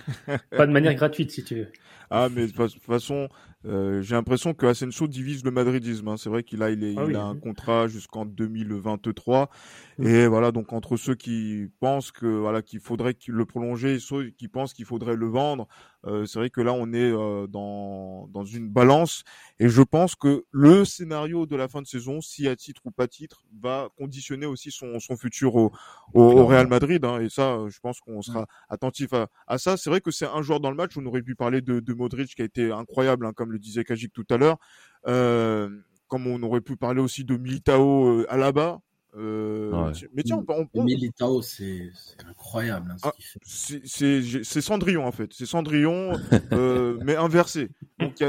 [0.50, 1.68] pas de manière gratuite, si tu veux.
[2.10, 3.28] Ah, mais de toute façon,
[3.64, 6.08] euh, j'ai l'impression que Asensio divise le madridisme.
[6.08, 6.16] Hein.
[6.16, 9.50] C'est vrai qu'il a, il, est, ah il a un contrat jusqu'en 2023.
[9.98, 10.06] Mm.
[10.06, 14.30] Et voilà, donc entre ceux qui pensent que voilà qu'il faudrait le prolonger et ceux
[14.30, 15.66] qui pensent qu'il faudrait le vendre,
[16.04, 19.24] euh, c'est vrai que là on est euh, dans dans une balance.
[19.58, 22.90] Et je pense que le scénario de la fin de saison, si à titre ou
[22.90, 25.72] pas titre, va conditionner aussi son, son futur au,
[26.14, 27.04] au, Real Madrid.
[27.04, 27.20] Hein.
[27.20, 28.46] Et ça, je pense qu'on sera mm.
[28.68, 29.76] attentif à, à ça.
[29.76, 30.96] C'est vrai que c'est un joueur dans le match.
[30.96, 33.84] On aurait pu parler de, de Modric qui a été incroyable, hein, comme le disait
[33.84, 34.58] Kajik tout à l'heure.
[35.06, 35.68] Euh,
[36.08, 38.80] comme on aurait pu parler aussi de Militao euh, à la bas.
[39.16, 40.84] Euh, Mais tiens, on, on...
[40.84, 41.90] Militao, c'est
[42.28, 42.92] incroyable.
[42.92, 45.32] Hein, ah, c'est Cendrillon en fait.
[45.32, 46.12] C'est Cendrillon,
[46.52, 47.70] euh, mais inversé.
[47.98, 48.22] Donc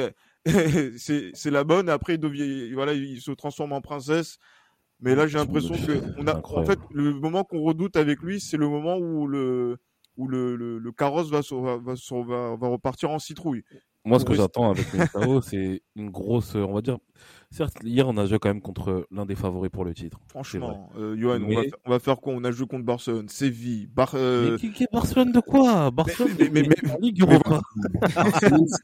[0.45, 1.89] c'est la bonne.
[1.89, 4.37] Après, il, devient, voilà, il se transforme en princesse.
[4.99, 8.39] Mais là, j'ai l'impression que on a, en fait, le moment qu'on redoute avec lui,
[8.39, 9.77] c'est le moment où le
[10.15, 13.63] où le, le, le carrosse va, va, va, va, repartir en citrouille.
[14.07, 16.97] Moi, ce que j'attends avec Militao, c'est une grosse, on va dire.
[17.49, 20.19] Certes, hier, on a joué quand même contre l'un des favoris pour le titre.
[20.27, 22.33] Franchement, euh, Johan, on, va, fa- on va faire quoi?
[22.33, 24.11] On a joué contre Barcelone, Séville, Bar...
[24.15, 25.89] euh, Mais qui, qui est Barcelone de quoi?
[25.91, 26.81] Barcelone, mais- mais- c'est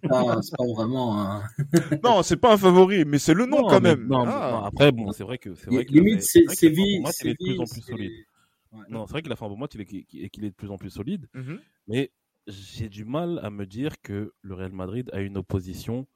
[0.09, 1.43] pas, c'est pas vraiment un.
[2.03, 4.07] Non, c'est pas un favori, mais c'est le nom Non, quand mais- même.
[4.07, 4.49] Non, Ah.
[4.51, 7.01] non, après, bon, c'est vrai que c'est vrai qu'il a Limite, c'est qu'il Séville.
[7.01, 8.11] match, il est de plus en Séville, plus solide.
[8.71, 8.83] c'est- ouais.
[8.89, 10.55] Non, c'est vrai qu'il a fait un bon match il est- et qu'il est de
[10.55, 11.27] plus en plus solide.
[11.33, 11.59] Mhm.
[11.87, 12.11] Mais
[12.47, 16.07] j'ai du mal à me dire que le Real Madrid a une opposition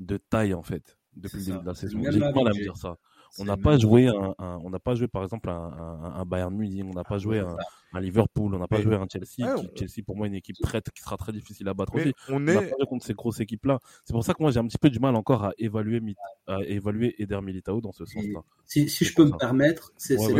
[0.00, 2.00] de taille en fait depuis le début de la saison.
[2.04, 2.98] J'ai du mal à me dire ça.
[3.38, 6.24] On n'a pas joué un, un- on n'a pas joué par exemple un, un- un
[6.24, 7.56] Bayern Munich, on n'a pas joué un,
[7.92, 9.48] un Liverpool, on n'a pas joué un Chelsea.
[9.48, 11.92] Ouais, qui- on- Chelsea pour moi une équipe très qui sera très difficile à battre
[11.96, 12.14] Mais aussi.
[12.28, 12.54] on est.
[12.54, 13.80] pas joué contre ces grosses équipes là.
[14.04, 16.00] C'est pour ça que moi j'ai un petit peu du mal encore à évaluer
[16.46, 18.42] à évaluer Eder Militao dans ce sens-là.
[18.66, 20.34] Si, si C'est je peux me permettre, c'est Ouais, le,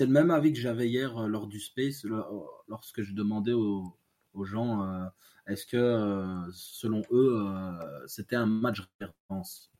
[0.00, 2.22] le même avis que j'avais hier euh, lors du Space, euh,
[2.68, 3.94] lorsque je demandais aux,
[4.34, 5.06] aux gens euh,
[5.46, 9.70] est-ce que, euh, selon eux, euh, c'était un match référence?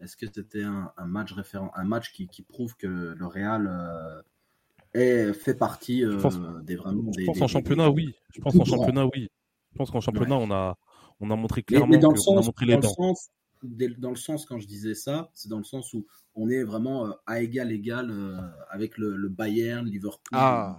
[0.00, 4.22] Est-ce que c'était un, un match référent, un match qui, qui prouve que le Real
[4.94, 8.14] est, fait partie Je pense- des vraiment Je pense des- en des- championnat oui.
[8.34, 9.28] Je pense en championnat oui.
[9.72, 10.76] Je pense qu'en championnat on a
[11.20, 12.94] on a montré clairement mais dans, le a sens, montré dans, les le dents.
[12.94, 13.30] sens,
[13.98, 17.12] dans le sens, quand je disais ça, c'est dans le sens où on est vraiment
[17.26, 18.12] à égal égal
[18.70, 20.38] avec le, le Bayern, Liverpool.
[20.38, 20.78] Ah,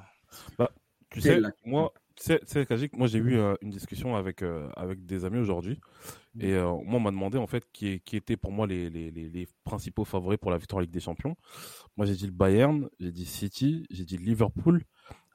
[1.09, 1.91] Tu Telle sais, la- moi,
[2.23, 5.79] sais, Kajik, moi j'ai eu euh, une discussion avec euh, avec des amis aujourd'hui
[6.39, 9.11] et euh, moi on m'a demandé en fait qui, qui étaient pour moi les, les,
[9.11, 11.35] les, les principaux favoris pour la victoire en Ligue des Champions.
[11.97, 14.83] Moi j'ai dit le Bayern, j'ai dit City, j'ai dit Liverpool.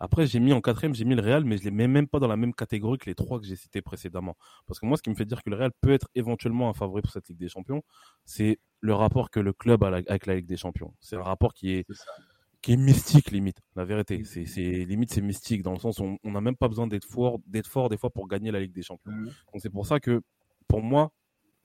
[0.01, 2.19] Après j'ai mis en quatrième, j'ai mis le Real, mais je les mets même pas
[2.19, 4.37] dans la même catégorie que les trois que j'ai cités précédemment.
[4.67, 6.75] Parce que moi ce qui me fait dire que le Real peut être éventuellement un
[6.75, 7.83] favori pour cette Ligue des Champions,
[8.25, 10.95] c'est le rapport que le club a la- avec la Ligue des Champions.
[11.01, 12.05] C'est un rapport qui est C'est.
[12.65, 13.59] Qui est mystique limite.
[13.77, 16.87] La vérité, c'est limite c'est mystique dans le sens où on- n'a même pas besoin
[16.87, 19.13] d'être fort, d'être fort des fois pour gagner la Ligue des Champions.
[19.53, 20.23] Donc c'est pour ça que
[20.67, 21.13] pour moi,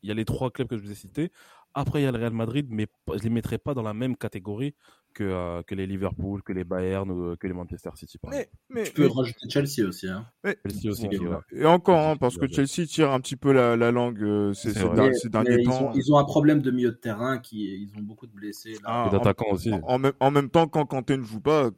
[0.03, 1.31] il y a les trois clubs que je vous ai cités.
[1.73, 4.15] Après il y a le Real Madrid, mais je les mettrai pas dans la même
[4.17, 4.73] catégorie
[5.13, 8.17] que euh, que les Liverpool, que les Bayern ou euh, que les Manchester City.
[8.17, 10.07] Par mais, mais, Tu peux mais- rajouter Chelsea aussi.
[10.07, 10.25] Hein.
[10.43, 11.37] Chelsea aussi, Et qui, ouais.
[11.51, 12.47] et encore, hein, parce que.
[12.47, 15.89] Chelsea tire un petit peu la, la langue euh, ces, derniers ils, temps.
[15.89, 18.73] ont, ils ont un problème de milieu de terrain qui ils ont beaucoup de blessés.
[18.73, 18.79] Là.
[18.85, 19.71] Ah, Et d'attaquants aussi.
[19.83, 21.71] En, en même temps, quand Kanté ne joue pas,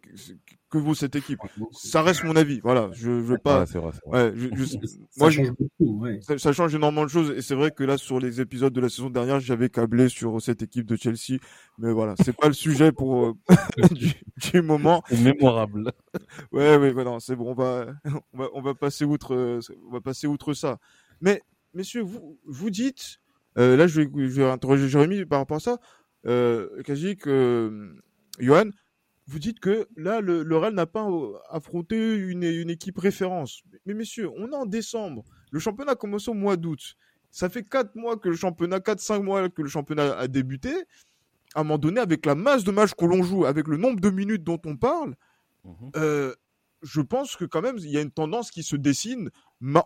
[0.72, 1.40] que, vaut cette équipe
[1.74, 2.60] Ça reste mon avis.
[2.62, 3.60] Voilà, je je veux pas.
[3.62, 4.32] Ouais, c'est vrai, c'est vrai.
[4.32, 4.78] Ouais, je, je- Ça
[5.18, 6.00] moi, je- change beaucoup.
[6.02, 6.20] Ouais.
[6.22, 8.82] ça, ça change énormément de choses et c'est vrai que là sur les épisodes de
[8.82, 11.40] la saison dernière j'avais câblé sur cette équipe de Chelsea
[11.78, 13.34] mais voilà c'est pas le sujet pour euh,
[13.92, 14.14] du,
[14.52, 15.92] du moment C'est mémorable.
[16.52, 17.88] ouais ouais ouais, non c'est bon on va
[18.34, 20.78] on va on va passer outre euh, on va passer outre ça
[21.22, 21.42] mais
[21.74, 23.20] messieurs vous vous dites
[23.58, 25.78] euh, là je vais je vais interroger Jérémy par rapport à ça
[26.26, 27.94] euh, Kajik euh,
[28.40, 28.70] Johan
[29.32, 33.62] vous dites que là, le, le Real n'a pas euh, affronté une, une équipe référence.
[33.86, 35.24] Mais messieurs, on est en décembre.
[35.52, 36.96] Le championnat a commencé au mois d'août.
[37.32, 40.74] Ça fait 4 mois que le championnat, 4-5 mois que le championnat a débuté.
[41.56, 44.00] À un moment donné, avec la masse de matchs que l'on joue, avec le nombre
[44.02, 45.16] de minutes dont on parle,
[45.64, 45.92] Mhm.
[45.96, 46.34] euh,
[46.82, 49.30] je pense que quand même, il y a une tendance qui se dessine,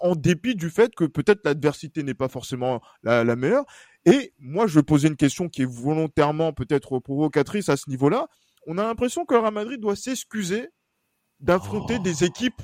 [0.02, 3.66] en dépit du fait que peut-être l'adversité n'est pas forcément la, la meilleure.
[4.06, 8.28] Et moi, je vais poser une question qui est volontairement peut-être provocatrice à ce niveau-là.
[8.66, 10.70] On a l'impression que le Real Madrid doit s'excuser
[11.40, 12.04] d'affronter Oh.
[12.04, 12.62] des équipes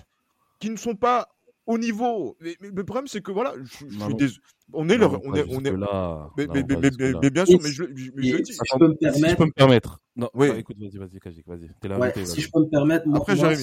[0.60, 1.28] qui ne sont pas
[1.66, 2.38] au niveau.
[2.40, 4.18] Mais, mais le problème, c'est que voilà, je, je Non, suis non.
[4.18, 4.32] dés-
[4.74, 6.30] on est, le- Non, on pas est, on est, jusque-là.
[6.38, 7.08] mais, Non, mais- pas mais- jusque-là.
[7.12, 8.54] mais- mais bien sûr, mais je, je- je le dis.
[8.54, 10.00] si je peux me Si je permettre, peux me permettre.
[10.16, 10.48] Non, Oui.
[10.58, 11.70] écoute, vas-y, vas-y, Kajik, vas-y.
[11.82, 13.54] T'es là, Ouais, si je peux me permettre, moi, Après, moi,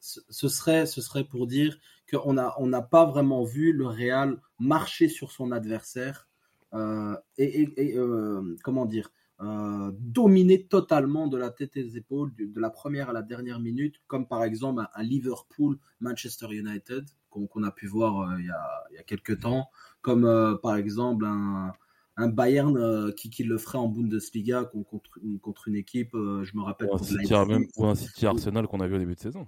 [0.00, 1.78] ce, ce serait, ce serait pour dire
[2.10, 6.28] qu'on n'a on n'a pas vraiment vu le Real marcher sur son adversaire
[6.74, 9.10] euh, et, et- et, euh, comment dire
[9.42, 13.22] euh, dominer totalement de la tête et des épaules du- de la première à la
[13.22, 18.36] dernière minute, comme par exemple un, un Liverpool Manchester United qu'on a pu voir euh,
[18.40, 19.68] il, y a, il y a quelques temps,
[20.00, 21.70] comme euh, par exemple un,
[22.16, 26.56] un Bayern qui, qui le ferait en Bundesliga con- contre, une- contre une équipe, je
[26.56, 28.98] me rappelle Ou un City, Leipzig même, ou un City Arsenal qu'on a vu au
[28.98, 29.44] début de saison.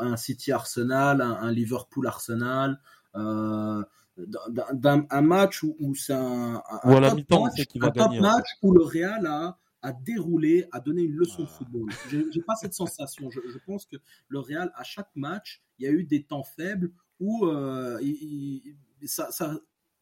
[0.00, 2.78] un City Arsenal, un, un Liverpool Arsenal,
[4.26, 7.66] d'un- d'un- un match où, où c'est un, un, Ou à la top match, sait
[7.66, 11.02] qui va un top gagner, en match où le Real a, a déroulé, a donné
[11.02, 11.54] une leçon de Ah.
[11.56, 11.88] football.
[12.10, 13.30] J'ai pas cette sensation.
[13.30, 13.96] Je, je pense que
[14.28, 18.76] le Real, à chaque match, il y a eu des temps faibles où euh, il-
[19.00, 19.54] il- ça, ça,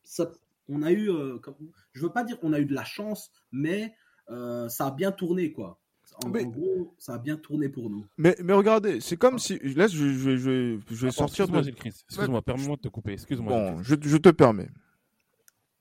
[0.03, 0.33] ça-
[0.69, 1.55] on a eu, euh, comme-
[1.93, 3.95] je veux pas dire qu'on a eu de la chance, mais
[4.31, 5.79] euh, ça a bien tourné quoi.
[6.25, 8.07] En, Mais- en gros, ça a bien tourné pour nous.
[8.17, 9.59] Mais, mais regardez, c'est comme si.
[9.75, 11.89] Là, je, je, vais- je, vais- je vais Attends, sortir Excuse-moi, de.
[11.89, 13.13] Excuse-moi, permets-moi de te couper.
[13.13, 13.53] Excuse-moi.
[13.53, 14.69] Bon, je, je te permets.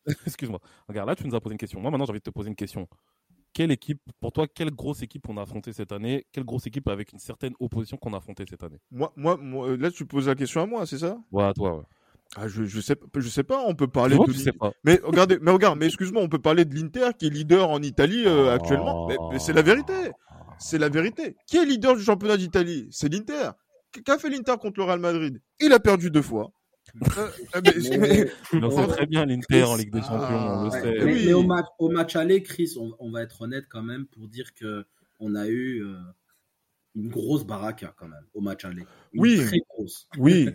[0.28, 0.60] Excuse-moi.
[0.88, 1.80] Regarde, là, tu nous as posé une question.
[1.80, 2.88] Moi, maintenant, j'ai envie de te poser une question.
[3.54, 6.26] Quelle équipe, pour toi, quelle grosse équipe on a affrontée cette année?
[6.34, 8.80] Quelle grosse équipe avec une certaine opposition qu'on a affrontée cette année?
[8.92, 11.18] Moi, moi, moi, là, tu poses la question à moi, c'est ça?
[11.32, 11.84] Ouais, à toi, ouais.
[12.38, 13.64] Ah, je, je sais, je sais pas.
[13.66, 14.32] On peut parler de.
[14.32, 14.72] je sais pas.
[14.84, 17.82] Mais regardez, mais regarde, mais excuse-moi, on peut parler de l'Inter qui est leader en
[17.82, 19.08] Italie euh, actuellement.
[19.08, 19.94] Mais, mais c'est la vérité.
[20.60, 21.36] C'est la vérité.
[21.48, 22.88] Qui est leader du championnat d'Italie?
[22.92, 23.52] C'est l'Inter.
[24.06, 25.42] Qu'a fait l'Inter contre le Real Madrid?
[25.62, 26.52] Il a perdu deux fois.
[27.18, 30.64] Euh, euh, mais- Mais- Mais on sait très bien l'Inter en Ligue des Champions, on
[30.66, 30.94] le Ah, sait.
[31.00, 31.24] mais, oui.
[31.26, 34.28] mais au, match, au match aller, Chris, on, on va être honnête quand même pour
[34.28, 34.86] dire que
[35.20, 35.96] on a eu euh,
[36.96, 38.84] une grosse baraque quand même au match aller.
[39.14, 39.38] Une Oui.
[39.46, 40.08] Très grosse.
[40.18, 40.50] Oui.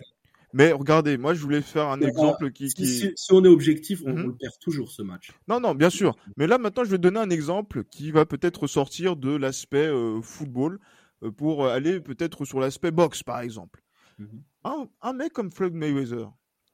[0.53, 2.85] Mais regardez, moi je voulais faire un exemple qui, Si, qui...
[2.87, 4.23] si- si on est objectif, on, Mhm.
[4.23, 5.31] on le perd toujours ce match.
[5.47, 6.15] Non, non, bien sûr.
[6.37, 10.21] Mais là, maintenant, je vais donner un exemple qui va peut-être sortir de l'aspect euh,
[10.21, 10.79] football
[11.23, 13.81] euh, pour aller peut-être sur l'aspect boxe, par exemple.
[14.19, 14.41] Mhm.
[14.63, 16.29] Un, un mec comme Floyd Mayweather,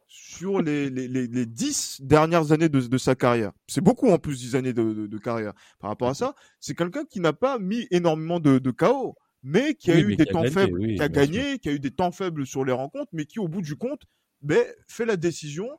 [0.10, 4.18] sur les, les, les, les 10 dernières années de, de sa carrière, c'est beaucoup en
[4.18, 7.34] plus 10 années de, de, de carrière par rapport à ça, c'est quelqu'un qui n'a
[7.34, 9.16] pas mis énormément de, de KO,
[9.48, 11.14] mais qui a Oui, eu des qui a temps gagné, faibles, oui, qui a sûr.
[11.14, 13.76] gagné, qui a eu des temps faibles sur les rencontres, mais qui, au bout du
[13.78, 14.02] compte,
[14.42, 15.70] ben, fait la décision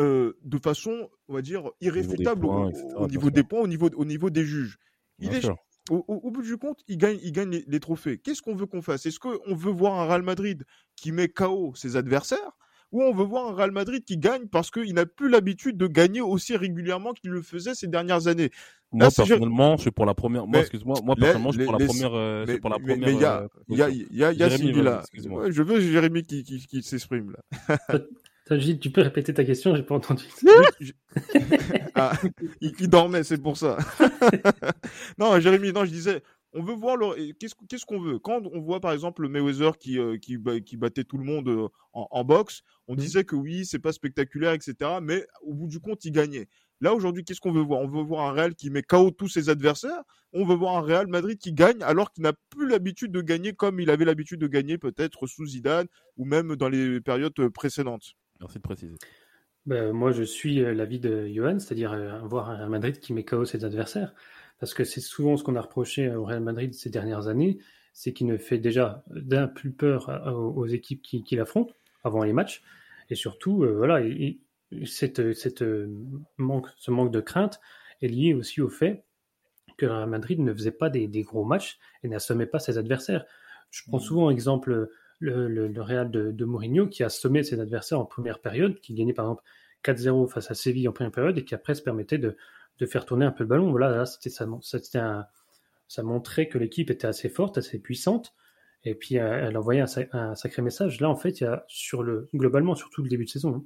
[0.00, 3.44] euh, de façon, on va dire, irréfutable au, points, au- etc., au bien niveau des
[3.44, 4.78] points, au niveau, au niveau des juges.
[5.20, 5.48] Il est,
[5.90, 8.18] au bout du compte, il gagne, il gagne les, les trophées.
[8.18, 9.06] Qu'est-ce qu'on veut qu'on fasse?
[9.06, 10.64] Est-ce qu'on veut voir un Real Madrid
[10.96, 12.52] qui met KO ses adversaires
[12.94, 15.86] ou on veut voir un Real Madrid qui gagne parce qu'il n'a plus l'habitude de
[15.88, 18.50] gagner aussi régulièrement qu'il le faisait ces dernières années
[18.92, 20.46] Moi, personnellement, je suis pour la première.
[20.46, 22.14] Moi, excuse-moi, moi, personnellement, je suis pour la première.
[22.14, 23.08] euh, Mais pour la mais- première.
[23.08, 24.06] mais il y a, euh, il y a, position.
[24.10, 25.02] il y a, il y a Jérémy, là.
[25.28, 27.98] Ouais, je veux Jérémy qui, qui, qui s'exprime là.
[28.58, 30.24] Gilles, tu peux répéter ta question J'ai pas entendu.
[31.96, 32.12] Ah,
[32.60, 33.78] il, il dormait, c'est pour ça.
[35.18, 36.22] non, Jérémy, non, je disais,
[36.54, 37.32] on veut voir le.
[37.32, 38.18] Qu'est-ce qu'on veut?
[38.18, 41.24] Quand on voit par exemple le Mayweather qui, euh, qui, ba- qui battait tout le
[41.24, 44.74] monde euh, en, en boxe, on disait que oui, c'est pas spectaculaire, etc.
[45.02, 46.48] Mais au bout du compte, il gagnait.
[46.80, 47.80] Là aujourd'hui, qu'est-ce qu'on veut voir?
[47.80, 50.02] On veut voir un Real qui met KO tous ses adversaires.
[50.32, 53.52] On veut voir un Real Madrid qui gagne alors qu'il n'a plus l'habitude de gagner
[53.52, 55.86] comme il avait l'habitude de gagner peut-être sous Zidane
[56.16, 58.14] ou même dans les périodes euh, précédentes.
[58.40, 58.94] Merci de préciser.
[59.66, 63.24] Ben, moi, je suis l'avis de Johan, c'est-à-dire euh, voir un Real Madrid qui met
[63.24, 64.12] KO ses adversaires.
[64.64, 67.58] Parce que c'est souvent ce qu'on a reproché au Real Madrid ces dernières années,
[67.92, 72.22] c'est qu'il ne fait déjà d'un plus peur à- aux, équipes qui, qui l'affrontent avant
[72.24, 72.62] les matchs.
[73.10, 74.38] Et surtout, euh, voilà, il-
[74.72, 75.94] il- cette, cette, euh,
[76.38, 77.60] manque, ce manque de crainte
[78.00, 79.04] est lié aussi au fait
[79.76, 82.78] que le Real Madrid ne faisait pas des, des gros matchs et n'assommait pas ses
[82.78, 83.26] adversaires.
[83.70, 87.60] Je prends souvent exemple le, le, le Real de, de Mourinho qui a assommé ses
[87.60, 89.42] adversaires en première période, qui gagnait par exemple
[89.82, 92.38] 4-0 face à Séville en première période et qui après se permettait de,
[92.78, 93.70] de faire tourner un peu le ballon.
[93.70, 95.26] Voilà, là, c'était ça, c'était un,
[95.88, 98.34] ça montrait que l'équipe était assez forte, assez puissante.
[98.84, 101.00] Et puis euh, elle envoyait un, sa- un sacré message.
[101.00, 103.64] Là, en fait, il y a sur le globalement, surtout le début de saison, hein,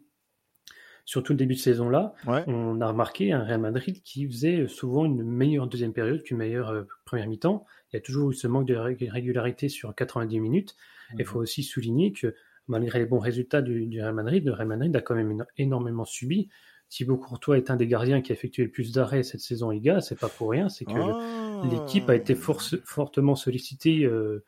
[1.04, 2.44] surtout le début de saison là, Ouais.
[2.46, 6.68] on a remarqué un Real Madrid qui faisait souvent une meilleure deuxième période qu'une meilleure
[6.70, 7.64] euh, première mi-temps.
[7.92, 10.76] Il y a toujours eu ce manque de ré- régularité sur 90 minutes.
[11.18, 12.34] Il faut aussi souligner que
[12.66, 15.46] malgré les bons résultats du, du Real Madrid, le Real Madrid a quand même éno-
[15.56, 16.50] énormément subi.
[16.88, 19.70] Thibaut Courtois est un des gardiens qui a effectué le plus d'arrêts cette saison en
[19.70, 20.00] Liga.
[20.00, 21.62] C'est pas pour rien, c'est que Ah.
[21.70, 24.04] l'équipe a été force- fortement sollicitée.
[24.04, 24.42] euh,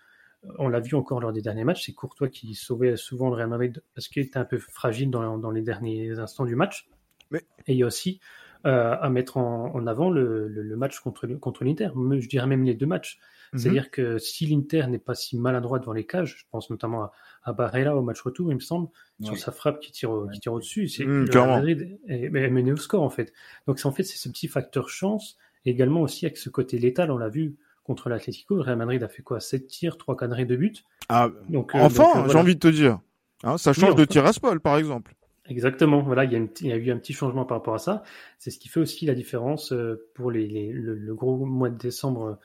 [0.58, 1.84] on l'a vu encore lors des derniers matchs.
[1.84, 5.36] C'est Courtois qui sauvait souvent le Real Madrid parce qu'il était un peu fragile dans,
[5.36, 6.88] dans les derniers instants du match.
[7.30, 8.20] Mais- Et il y a aussi
[8.66, 11.90] euh, à mettre en, en avant le, le- le match contre, contre l'Inter.
[11.94, 13.18] Je dirais même les deux matchs.
[13.52, 13.58] Mhm.
[13.58, 17.12] C'est-à-dire que si l'Inter n'est pas si maladroit devant les cages, je pense notamment à,
[17.44, 18.88] à au match retour, il me semble,
[19.22, 19.38] sur Ouais.
[19.38, 21.04] sa frappe qui tire, au- qui tire au-dessus, c'est.
[21.04, 23.32] Real Madrid est, mené au score en fait.
[23.66, 27.10] Donc en fait c'est ce petit facteur chance, et également aussi avec ce côté létal,
[27.10, 29.40] on l'a vu contre l'Atlético, le Real Madrid a fait quoi?
[29.40, 30.84] 7 tirs, 3 cadrés de but.
[31.08, 33.00] Ah, Donc, euh, enfin, euh, j'ai envie de te dire.
[33.42, 34.06] Hein, ça change de enfin.
[34.06, 35.14] Tiraspol, par exemple.
[35.48, 37.74] Exactement, voilà, il y, a une- il y a eu un petit changement par rapport
[37.74, 38.04] à ça.
[38.38, 41.70] C'est ce qui fait aussi la différence euh, pour les, les- le, le gros mois
[41.70, 42.38] de décembre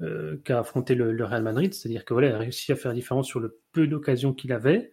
[0.00, 1.72] euh, qu'a affronté le, le Real Madrid.
[1.72, 4.52] C'est-à-dire que voilà, il a réussi à faire la différence sur le peu d'occasions qu'il
[4.52, 4.90] avait,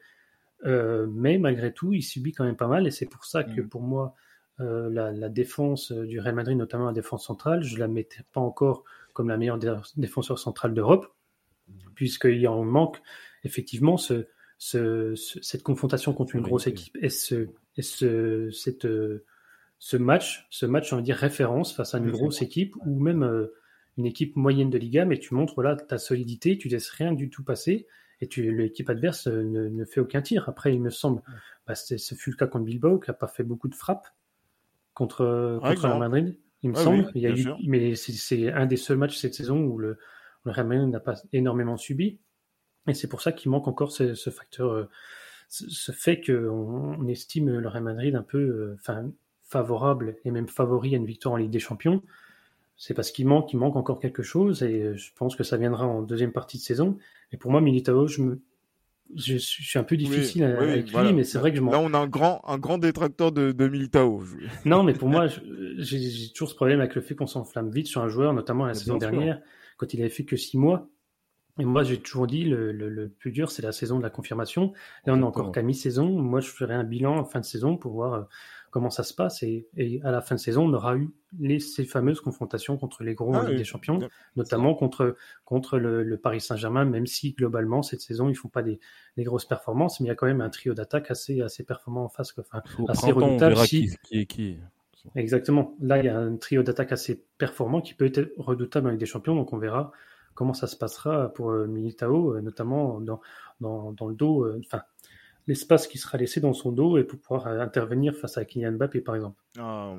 [0.65, 2.85] euh, mais malgré tout, il subit quand même pas mal.
[2.87, 3.69] Et c'est pour ça que Mhm.
[3.69, 4.13] pour moi,
[4.59, 8.41] euh, la, la défense du Real Madrid, notamment la défense centrale, je la mettais pas
[8.41, 8.83] encore
[9.13, 11.07] comme la meilleure dé- défenseur centrale d'Europe,
[11.95, 13.01] puisqu'il y en manque
[13.43, 14.27] effectivement ce,
[14.59, 18.87] ce- ce- cette confrontation contre une grosse équipe et ce, et ce, cette,
[19.79, 23.47] ce match, ce match, on va dire référence face à une grosse équipe ou même
[24.01, 27.29] une équipe moyenne de Liga, mais tu montres là ta solidité, tu laisses rien du
[27.29, 27.85] tout passer
[28.19, 30.49] et l'équipe adverse euh, ne, ne fait aucun tir.
[30.49, 31.21] Après, il me semble,
[31.67, 34.07] bah, ce fut le cas contre Bilbao, qui n'a pas fait beaucoup de frappes
[34.93, 35.81] contre, contre.
[35.87, 37.05] Real Madrid, il me Ouais, semble.
[37.05, 37.57] oui, il y a bien eu, sûr.
[37.65, 39.97] mais c'est- un des seuls matchs cette saison où le,
[40.45, 42.19] le Real Madrid n'a pas énormément subi.
[42.87, 44.89] Et c'est pour ça qu'il manque encore ce, ce facteur, euh,
[45.49, 49.11] ce, ce fait qu'on on estime le Real Madrid un peu euh, enfin,
[49.43, 52.01] favorable et même favori à une victoire en Ligue des Champions.
[52.77, 55.57] C'est parce qu'il manque, il manque encore quelque chose et euh, je pense que ça
[55.57, 56.97] viendra en deuxième partie de saison.
[57.31, 58.41] Et pour moi, Militao, je me,
[59.15, 61.63] je, suis un peu difficile avec lui, mais c'est vrai que je.
[61.63, 64.23] Là, on a un grand, un grand détracteur de, de Militao.
[64.65, 65.27] Non, mais pour moi,
[65.77, 68.73] j'ai toujours ce problème avec le fait qu'on s'enflamme vite sur un joueur, notamment la
[68.73, 69.41] saison dernière,
[69.77, 70.89] quand il avait fait que six mois.
[71.59, 74.71] Et moi, j'ai toujours dit, le, le, plus dur, c'est la saison de la confirmation.
[75.05, 76.07] Là, on est encore qu'à mi-saison.
[76.07, 78.21] Moi, je ferai un bilan en fin de saison pour voir euh,
[78.71, 79.43] comment ça se passe.
[79.43, 79.67] Et,
[80.03, 83.35] à la fin de saison, on aura eu les, ces fameuses confrontations contre les gros
[83.35, 83.99] ah des Champions,
[84.35, 85.15] notamment contre,
[85.45, 88.79] contre le, Paris Saint-Germain, même si globalement, cette saison, ils font pas des,
[89.17, 92.05] des, grosses performances, mais il y a quand même un trio d'attaque assez, assez performant
[92.05, 93.55] en face, enfin, assez redoutable.
[93.55, 94.57] qui, est qui.
[95.15, 95.75] Exactement.
[95.81, 99.05] Là, il y a un trio d'attaque assez performant qui peut être redoutable avec des
[99.05, 99.91] champions, donc on verra
[100.33, 103.19] comment ça se passera pour euh, Militao, euh, notamment dans,
[103.59, 104.61] dans, dans le dos, euh,
[105.51, 109.01] l'espace qui sera laissé dans son dos et pour pouvoir intervenir face à Kylian Mbappé,
[109.01, 109.35] par exemple.
[109.59, 109.93] Ah,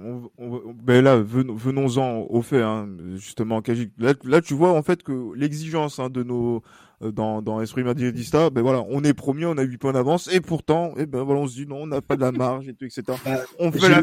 [0.82, 3.60] ben là, venons-en au fait, hein, justement,
[3.98, 6.62] Là, là, tu vois en fait que l'exigence hein, de nos
[7.00, 10.40] dans, dans Esprit Madridista, ben voilà, on est premier, on a 8 points d'avance, et
[10.40, 12.68] pourtant, et eh ben voilà, on se dit non, on n'a pas de la marge,
[12.68, 13.02] et tout, etc.
[13.24, 14.00] Bah, on fait la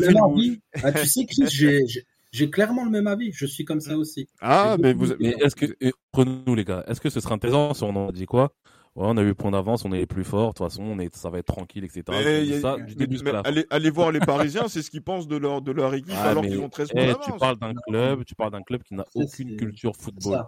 [0.83, 1.83] ah, tu sais, Chris, j'ai
[2.31, 3.31] j'ai clairement le même avis.
[3.31, 4.27] Je suis comme ça aussi.
[4.39, 5.65] Ah, mais vous, mais est-ce que,
[6.11, 8.53] prenez-nous les gars, est-ce que ce serait intéressant si on en dit quoi?
[8.95, 10.99] Ouais, on a eu point d'avance, on est les plus forts, de toute façon, on
[10.99, 12.03] est, ça va être tranquille, etc.
[12.59, 12.77] ça,
[13.45, 16.43] allez, allez, voir les Parisiens, c'est ce qu'ils pensent de leur, de leur équipe alors
[16.43, 17.25] qu'ils ont 13 points eh, d'avance.
[17.25, 20.43] Tu parles d'un club, tu parles d'un club qui n'a aucune culture football.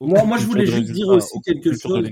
[0.00, 2.04] Moi, moi, je voulais juste dire aussi quelque chose,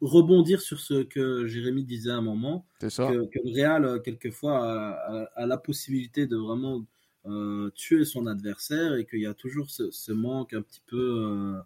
[0.00, 4.98] rebondir sur ce que Jérémy disait à un moment, que, que, le Real, quelquefois,
[5.34, 6.84] a la possibilité de vraiment
[7.28, 11.64] euh, tuer son adversaire et qu'il y a toujours ce, manque un petit peu,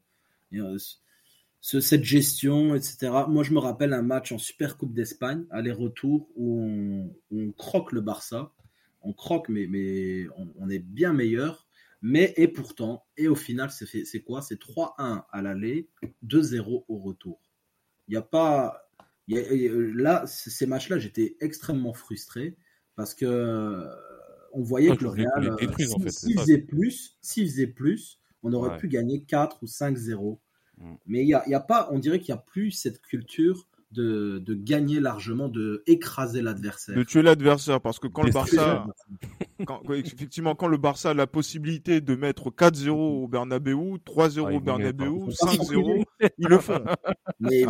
[0.55, 0.79] euh,
[1.61, 3.13] cette gestion, etc.
[3.29, 8.01] Moi, je me rappelle un match en Super Coupe d'Espagne, aller-retour, où on, croque le
[8.01, 8.53] Barça.
[9.03, 10.27] On croque, mais, mais
[10.59, 11.67] on, est bien meilleur.
[12.03, 14.41] Mais et pourtant, et au final, c'est quoi?
[14.41, 15.89] C'est 3-1 à l'aller,
[16.27, 17.41] 2-0 au retour.
[18.09, 18.89] Il n'y a pas.
[19.29, 22.57] là, ces matchs-là, j'étais extrêmement frustré
[22.97, 23.87] parce que
[24.53, 25.57] on voyait que le Real,
[26.09, 30.39] s'il faisait plus, s'il faisait plus, on aurait pu gagner 4 ou 5-0.
[30.81, 30.95] Mm.
[31.07, 35.01] Mais il y a, pas, on dirait qu'il n'y a plus cette culture de, gagner
[35.01, 36.97] largement, de écraser l'adversaire.
[36.97, 38.87] De tuer l'adversaire, parce que quand le Barça,
[39.91, 44.61] effectivement, quand le Barça a la possibilité de mettre 4-0 au Bernabeu, 3-0 ah, au
[44.61, 46.05] Bernabeu, 5-0,
[46.39, 46.85] ils le font.
[47.41, 47.65] Mais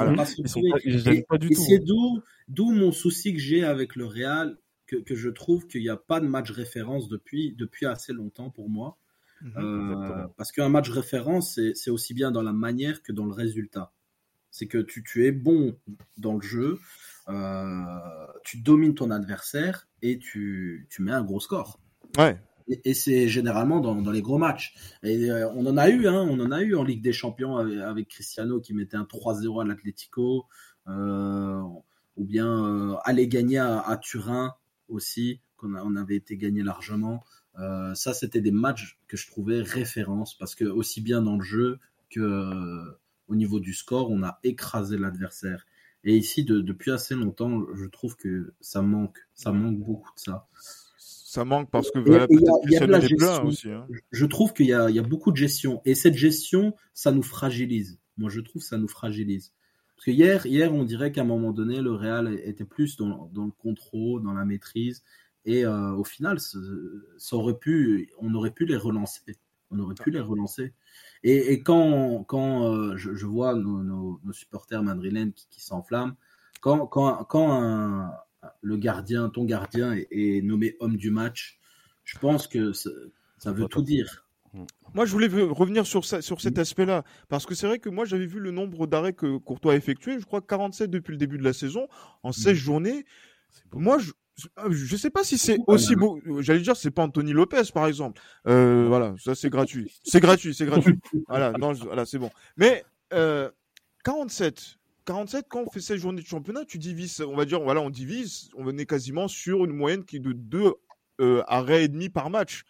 [1.54, 5.88] c'est d'où, d'où mon souci que j'ai avec le Real que, je trouve qu'il n'y
[5.88, 8.98] a pas de match référence depuis, depuis assez longtemps pour moi.
[9.42, 9.52] Mhm.
[9.56, 13.92] Euh, parce qu'un match référence, c'est aussi bien dans la manière que dans le résultat.
[14.50, 15.78] C'est que tu, tu, es bon
[16.18, 16.78] dans le jeu,
[17.28, 17.72] euh,
[18.44, 21.78] tu domines ton adversaire et tu, tu, mets un gros score.
[22.18, 22.36] Ouais.
[22.84, 24.74] Et, c'est généralement dans, dans, les gros matchs.
[25.04, 27.56] Et euh, on en a eu, hein, on en a eu en Ligue des Champions
[27.58, 30.46] avec, Cristiano qui mettait un 3-0 à l'Atlético,
[30.88, 34.54] ou bien aller gagner à Turin
[34.88, 37.22] aussi, qu'on on avait été gagné largement.
[37.58, 41.42] Euh, ça, c'était des matchs que je trouvais référence parce que aussi bien dans le
[41.42, 41.78] jeu
[42.08, 42.98] que euh,
[43.28, 45.66] au niveau du score, on a écrasé l'adversaire.
[46.04, 50.48] Et ici, depuis assez longtemps, je trouve que ça manque, ça manque beaucoup de ça.
[50.96, 53.68] Ça manque parce que peut-être aussi.
[54.10, 58.00] Je trouve qu'il y, y a, beaucoup de gestion et cette gestion, ça nous fragilise.
[58.16, 59.52] Moi, je trouve que ça nous fragilise.
[60.00, 63.30] Parce que hier, hier on dirait qu'à un moment donné, le Real était plus dans,
[63.34, 65.04] le contrôle, dans la maîtrise.
[65.44, 66.58] Et euh, au final, ça,
[67.32, 69.36] aurait pu, on aurait pu les relancer.
[69.70, 70.74] On aurait pu les relancer.
[71.22, 76.16] Et, quand, quand euh, je, vois nos, supporters madrilènes qui, s'enflamment,
[76.60, 78.10] quand, quand, quand
[78.62, 81.58] le gardien, ton gardien est, nommé homme du match,
[82.04, 84.26] je pense que ça veut tout dire.
[84.52, 84.64] Mm.
[84.94, 88.04] Moi, je voulais revenir sur, ça, sur cet aspect-là, parce que c'est vrai que moi,
[88.04, 91.38] j'avais vu le nombre d'arrêts que Courtois a effectué, je crois 47 depuis le début
[91.38, 91.86] de la saison,
[92.22, 92.56] en 16 mm.
[92.56, 93.04] journées.
[93.72, 94.12] Moi, je,
[94.70, 96.20] je sais pas si c'est aussi beau.
[96.40, 98.20] J'allais dire, c'est pas Anthony Lopez, par exemple.
[98.46, 100.00] Euh, voilà, ça c'est gratuit.
[100.04, 100.98] C'est gratuit, c'est gratuit.
[101.28, 102.30] voilà, non, voilà, c'est bon.
[102.56, 103.50] Mais euh,
[104.04, 107.80] 47, 47, quand on fait 16 journées de championnat, tu divises, on va dire, voilà,
[107.80, 110.72] on divise, on venait quasiment sur une moyenne qui est de 2
[111.20, 112.64] euh, arrêts et demi par match.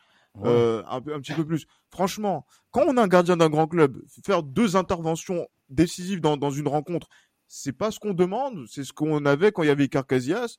[0.45, 1.67] Euh, un, un, petit peu plus.
[1.91, 6.51] Franchement, quand on a un gardien d'un grand club, faire deux interventions décisives dans, dans
[6.51, 7.09] une rencontre,
[7.49, 10.57] c'est pas ce qu'on demande, c'est ce qu'on avait quand il y avait Carcasias.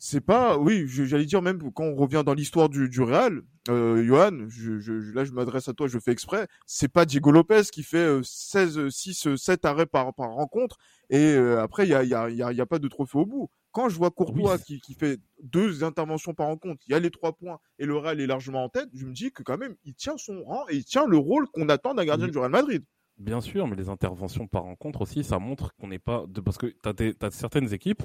[0.00, 4.04] C'est pas, oui, j'allais dire même quand on revient dans l'histoire du, du Real, euh,
[4.04, 7.62] Johan, je, je, là je m'adresse à toi, je fais exprès, c'est pas Diego Lopez
[7.72, 10.76] qui fait 16, 6, 7 arrêts par, par rencontre
[11.10, 13.18] et euh, après il y a, y, a, y, a, y a pas de trophée
[13.18, 13.50] au bout.
[13.72, 17.10] Quand je vois Courtois qui, qui, fait deux interventions par rencontre, il y a les
[17.10, 19.74] trois points et le Real est largement en tête, je me dis que quand même,
[19.84, 22.52] il tient son rang et il tient le rôle qu'on attend d'un gardien du Real
[22.52, 22.84] Madrid.
[23.18, 26.24] Bien sûr, mais les interventions par rencontre aussi, ça montre qu'on n'est pas.
[26.28, 26.40] De...
[26.40, 28.02] Parce que tu as, certaines équipes,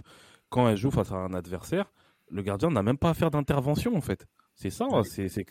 [0.49, 1.91] quand elles jouent face à un adversaire,
[2.29, 4.25] le gardien n'a même pas à faire d'intervention en fait.
[4.55, 5.45] C'est ça, c'est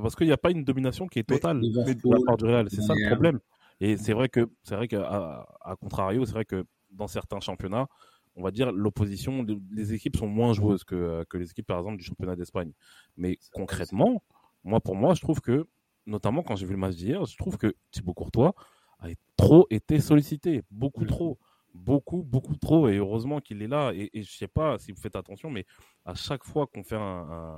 [0.00, 2.68] parce qu'il n'y a pas une domination qui est totale de la part du Real.
[2.70, 3.38] C'est ça le problème.
[3.80, 7.88] Et c'est vrai que, c'est vrai qu'à à contrario, c'est vrai que dans certains championnats,
[8.36, 11.98] on va dire l'opposition, les équipes sont moins joueuses que, que les équipes par exemple
[11.98, 12.72] du championnat d'Espagne.
[13.16, 14.22] Mais concrètement,
[14.64, 15.66] moi pour moi, je trouve que,
[16.06, 18.54] notamment quand j'ai vu le match d'hier, je trouve que Thibaut Courtois
[19.02, 21.38] a trop été sollicité, beaucoup trop
[21.74, 22.88] beaucoup, beaucoup trop.
[22.88, 23.92] Et heureusement qu'il est là.
[23.94, 25.66] Et, et, je sais pas si vous faites attention, mais
[26.04, 27.56] à chaque fois qu'on fait un,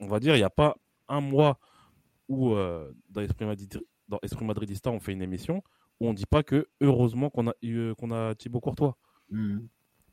[0.00, 0.76] on va dire, il n'y a pas
[1.08, 1.58] un mois
[2.28, 3.46] où euh, dans Esprit
[4.08, 5.62] dans Esprit Madridista, on fait une émission
[6.00, 8.96] où on dit pas que heureusement qu'on a eu, qu'on a Thibaut Courtois.
[9.30, 9.58] Mmh.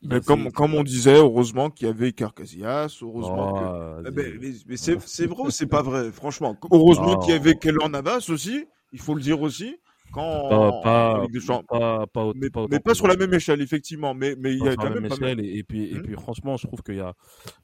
[0.01, 4.07] Mais comme, comme on disait, heureusement qu'il y avait Carcasias, heureusement que...
[4.07, 6.55] Eh ben, mais, c'est vrai ou c'est pas vrai, franchement?
[6.71, 9.77] Heureusement qu'il y avait Keller Navas aussi, il faut le dire aussi
[10.11, 14.53] quand pas, pas, pas, mais, pas, mais pas sur la même échelle effectivement mais mais
[14.53, 16.01] il y a quand même échelle, et, puis et hmm.
[16.03, 17.13] puis franchement je trouve qu'il y a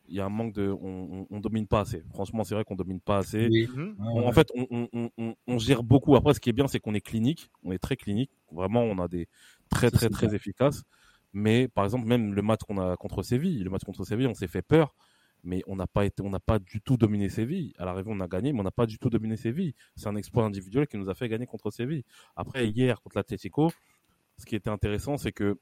[0.07, 2.03] il y a un manque de on, on, domine pas assez.
[2.13, 3.47] Franchement c'est vrai qu'on domine pas assez.
[3.73, 3.93] Hmm.
[3.99, 6.15] en fait on, on, on, gère beaucoup.
[6.17, 7.49] Après ce qui est bien c'est qu'on est clinique.
[7.63, 8.31] On est très clinique.
[8.51, 9.29] Vraiment on a des
[9.69, 10.83] très très très efficaces.
[11.33, 14.33] Mais par exemple même le match qu'on a contre Séville le match contre Séville on
[14.33, 14.93] s'est fait peur
[15.43, 17.73] mais on n'a pas été, on n'a pas du tout dominé Séville.
[17.77, 19.73] À l'arrivée, on a gagné, mais on n'a pas du tout dominé Séville.
[19.95, 22.03] C'est un exploit individuel qui nous a fait gagner contre Séville.
[22.35, 23.71] Après, hier, contre l'Atletico,
[24.37, 25.59] ce qui était intéressant, c'est que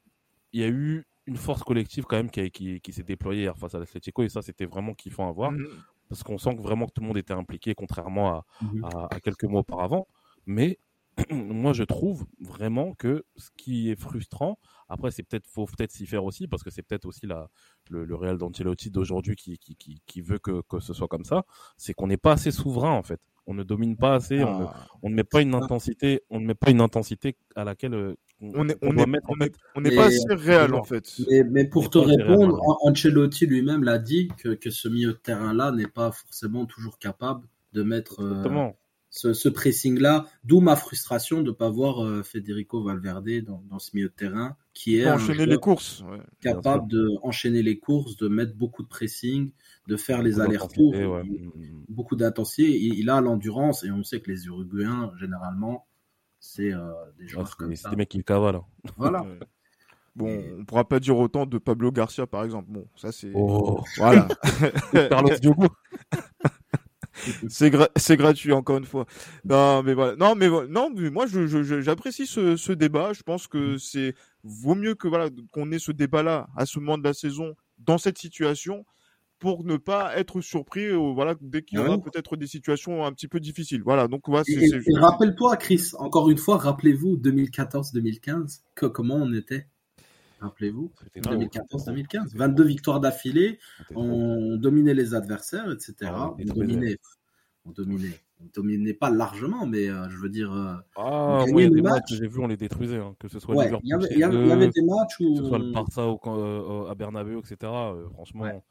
[0.52, 3.56] il y a eu une force collective quand même qui, qui, qui s'est déployée hier
[3.56, 5.52] face à l'Atletico, et ça, c'était vraiment kiffant à voir.
[5.52, 5.68] Mhm.
[6.08, 8.84] Parce qu'on sent que vraiment que tout le monde était impliqué, contrairement à, mhm.
[8.84, 10.08] à, à quelques mois auparavant.
[10.46, 10.78] Mais
[11.30, 14.58] moi, je trouve vraiment que ce qui est frustrant,
[14.88, 17.48] après, c'est peut-être faut peut-être s'y faire aussi parce que c'est peut-être aussi la,
[17.90, 21.24] le, le Real d'Ancelotti d'aujourd'hui qui, qui, qui, qui, veut que, que ce soit comme
[21.24, 21.44] ça.
[21.76, 23.20] C'est qu'on n'est pas assez souverain en fait.
[23.46, 24.42] On ne domine pas assez.
[24.42, 24.86] On, ne, ah.
[25.02, 26.22] on, ne, met pas une intensité.
[26.28, 29.26] On ne met pas une intensité à laquelle euh, on, est, on, est, mettre,
[29.74, 31.04] on n'est pas assez réel en fait.
[31.30, 35.54] Mais, mais pour te répondre, Ancelotti lui-même l'a dit que, que ce milieu de terrain
[35.54, 38.20] là n'est pas forcément toujours capable de mettre.
[38.20, 38.70] Euh,
[39.10, 44.08] ce, pressing-là, d'où ma frustration de ne pas voir euh, Federico Valverde dans, ce milieu
[44.08, 46.04] de terrain, qui est enchaîner les courses,
[46.40, 49.50] capable d'enchaîner les courses, de mettre beaucoup de pressing,
[49.88, 50.94] de faire les allers-retours,
[51.88, 52.80] beaucoup d'intensité.
[52.80, 55.86] Il, a l'endurance et on sait que les Uruguayens, généralement,
[56.38, 57.82] c'est euh, des joueurs comme ça.
[57.84, 58.66] C'est des mecs qui cavalent.
[58.96, 59.26] Voilà.
[60.16, 62.66] Bon, on pourra pas dire autant de Pablo Garcia, par exemple.
[62.68, 63.30] Bon, ça c'est.
[63.32, 63.80] Oh.
[63.96, 64.26] Voilà.
[64.92, 65.68] Carlos Diogo.
[67.48, 69.06] c'est gratuit encore une fois.
[69.44, 70.16] Non mais voilà.
[70.16, 73.12] Non mais non mais moi je j'apprécie ce, ce débat.
[73.12, 74.14] Je pense que c'est
[74.44, 77.54] vaut mieux que voilà qu'on ait ce débat là à ce moment de la saison
[77.78, 78.84] dans cette situation
[79.38, 83.12] pour ne pas être surpris euh, voilà dès qu'il y aura peut-être des situations un
[83.12, 83.82] petit peu difficiles.
[83.82, 89.66] Voilà donc voilà, et, rappelle-toi Chris, encore une fois, rappelez-vous 2014-2015 que comment on était.
[90.40, 93.58] Rappelez-vous, 2014-2015, 22 victoires d'affilée,
[93.94, 96.10] on dominait les adversaires, etc.
[96.14, 96.96] Ah, on, dominait,
[97.66, 100.50] on dominait, on dominait pas largement, mais euh, je veux dire.
[100.52, 103.70] Euh, ah oui, des matchs, j'ai vu, on les détruisait, hein, que ce soit ouais,
[103.82, 105.34] Il y, avait, y, avait des matchs où.
[105.34, 107.70] Que ce soit le Barça au, euh, à Bernabeu, etc.
[108.14, 108.62] franchement.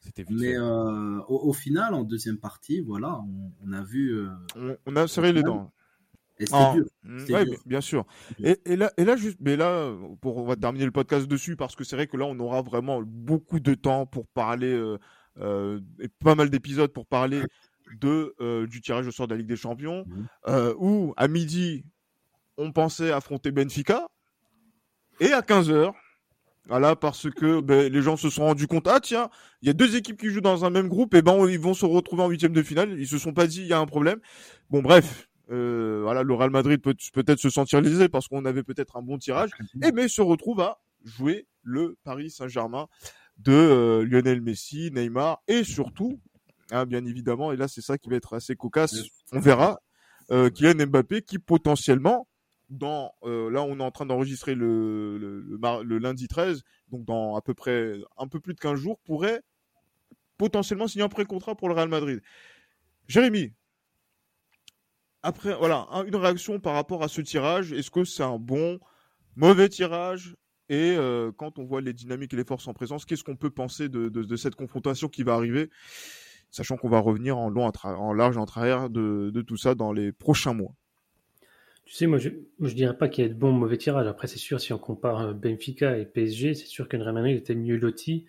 [0.00, 4.14] C'était Mais au, au, final, en deuxième partie, voilà, on, on a vu.
[4.86, 5.72] on, a serré les dents.
[6.38, 6.84] Et c'est dur.
[7.04, 7.24] Mm,
[7.64, 8.04] bien sûr.
[8.42, 11.56] Et, et, là, et là, juste, mais là, pour, on va terminer le podcast dessus
[11.56, 14.98] parce que c'est vrai que là, on aura vraiment beaucoup de temps pour parler euh,
[15.40, 17.42] euh, et pas mal d'épisodes pour parler
[18.00, 20.26] de euh, du tirage au sort de la Ligue des Champions, mmh.
[20.48, 21.84] euh, où à midi,
[22.56, 24.06] on pensait affronter Benfica,
[25.20, 25.92] et à 15 h
[26.66, 29.28] voilà, parce que ben, les gens se sont rendus compte, ah tiens,
[29.60, 31.74] il y a deux équipes qui jouent dans un même groupe, et ben ils vont
[31.74, 32.98] se retrouver en huitième de finale.
[32.98, 34.18] Ils se sont pas dit, il y a un problème.
[34.70, 38.62] Bon, bref, euh, voilà, le Real Madrid peut peut-être se sentir lésé parce qu'on avait
[38.62, 39.50] peut-être un bon tirage,
[39.82, 42.88] et mais se retrouve à jouer le Paris Saint-Germain
[43.38, 46.20] de euh, Lionel Messi, Neymar et surtout,
[46.70, 49.80] hein, bien évidemment, et là c'est ça qui va être assez cocasse, on verra,
[50.30, 52.26] euh, Kylian Mbappé qui potentiellement
[52.70, 57.36] dans euh, là on est en train d'enregistrer le, le, le, lundi 13 donc dans
[57.36, 59.42] à peu près un peu plus de 15 jours pourrait
[60.38, 62.20] potentiellement signer un pré-contrat pour le Real Madrid.
[63.06, 63.52] Jérémy,
[65.24, 67.72] après, voilà, une réaction par rapport à ce tirage.
[67.72, 68.78] Est-ce que c'est un bon,
[69.36, 70.36] mauvais tirage?
[70.68, 73.50] Et euh, quand on voit les dynamiques et les forces en présence, qu'est-ce qu'on peut
[73.50, 75.70] penser de, cette confrontation qui va arriver?
[76.50, 80.12] Sachant qu'on va revenir en long, en large, en travers de, tout ça dans les
[80.12, 80.74] prochains mois.
[81.86, 82.28] Tu sais, moi, je
[82.60, 84.06] ne dirais pas qu'il y ait de bon mauvais tirage.
[84.06, 87.54] Après, c'est sûr, si on compare euh, Benfica et PSG, c'est sûr Real Madrid était
[87.54, 88.26] mieux loti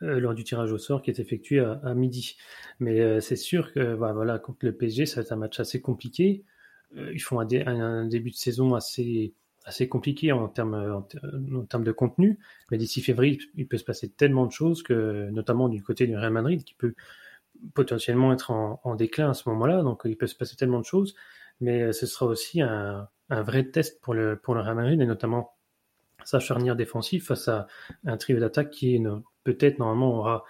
[0.00, 2.36] lors du tirage au sort qui est effectué à, midi.
[2.80, 5.60] Mais euh, c'est sûr que bah, voilà, contre le PSG, ça va être un match
[5.60, 6.44] assez compliqué.
[6.96, 9.34] ils font un, un, début de saison assez
[9.66, 10.74] assez compliqué en termes
[11.54, 12.38] en, termes de contenu,
[12.70, 16.16] mais d'ici février, il peut se passer tellement de choses que, notamment du côté du
[16.16, 16.94] Real Madrid, qui peut
[17.72, 21.14] potentiellement être en, déclin à ce moment-là, donc il peut se passer tellement de choses,
[21.60, 25.06] mais ce sera aussi un, un vrai test pour le pour le Real Madrid et
[25.06, 25.53] notamment
[26.24, 27.66] sa charnière défensive face à
[28.04, 29.02] un trio d'attaque qui
[29.44, 30.44] peut-être normalement aura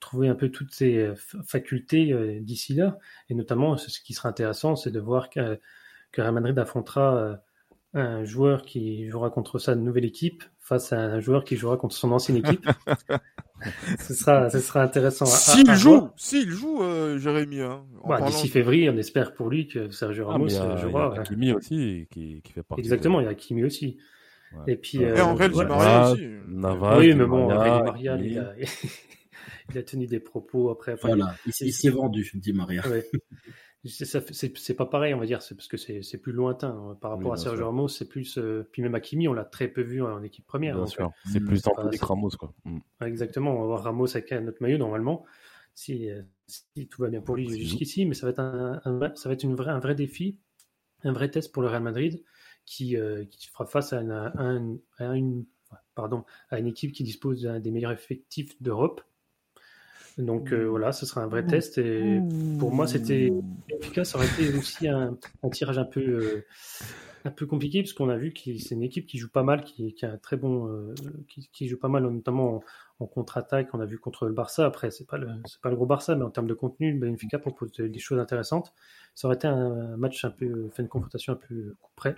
[0.00, 1.12] trouvé un peu toutes ses
[1.46, 2.98] facultés euh, d'ici là
[3.30, 5.58] et notamment ce qui sera intéressant c'est de voir que,
[6.10, 7.36] que Real Madrid affrontera euh,
[7.94, 11.94] un joueur qui jouera contre sa nouvelle équipe face à un joueur qui jouera contre
[11.94, 12.66] son ancienne équipe.
[13.98, 15.26] ce sera, ce sera intéressant.
[15.26, 17.60] S'il joue, s'il joue, euh, Jérémy.
[17.60, 21.10] Hein, bah, D'ici février, on espère pour lui que Sergio ah, Ramos ah, jouera.
[21.12, 22.80] Il y a Kimi aussi qui, qui, fait partie.
[22.80, 23.98] Exactement, il y a Kimi aussi.
[24.66, 25.04] Et puis.
[25.04, 26.26] Euh, et en vrai, ouais, Maria aussi.
[26.48, 28.54] Navas, oui, mais bon, Maria, Maria il, a,
[29.70, 30.94] il, a, tenu des propos après.
[30.94, 32.86] Enfin, voilà, il, s'est vendu, dit Maria.
[32.88, 33.08] Ouais.
[33.84, 37.32] c'est pas pareil, on va dire, c'est parce que c'est plus lointain hein, par rapport
[37.32, 37.88] à Sergio Ramos.
[37.88, 40.76] C'est plus, euh, puis même Hakimi, on l'a très peu vu en équipe première.
[40.76, 41.46] Bien sûr, c'est mm.
[41.46, 42.52] plus dans que Ramos, quoi.
[42.64, 42.78] Mm.
[43.06, 45.24] Exactement, on va voir Ramos avec notre maillot normalement,
[45.74, 48.80] si, euh, si tout va bien pour lui jusqu'ici, mais ça va être un,
[49.14, 50.38] ça va être une vraie, un vrai défi,
[51.04, 52.22] un vrai test pour le Real Madrid
[52.72, 55.44] qui, euh, qui fera face à, une, à une,
[55.94, 59.02] pardon, à une équipe qui dispose d'un des meilleurs effectifs d'Europe
[60.18, 61.78] donc euh, voilà, ce sera un vrai test.
[61.78, 62.20] Et
[62.58, 63.32] pour moi, c'était
[63.70, 64.10] efficace.
[64.10, 65.16] Ça aurait été aussi un,
[65.50, 66.44] tirage un peu, euh,
[67.24, 69.64] un peu compliqué, parce qu'on a vu que c'est une équipe qui joue pas mal,
[69.64, 70.94] qui, qui a un très bon, euh,
[71.52, 72.62] qui, joue pas mal, notamment
[72.98, 73.68] en, contre-attaque.
[73.72, 74.64] On a vu contre le Barça.
[74.64, 77.38] Après, c'est pas le, c'est pas le gros Barça, mais en termes de contenu, Benfica
[77.38, 78.72] propose des choses intéressantes.
[79.14, 82.14] Ça aurait été un match un peu, fait une confrontation un peu près.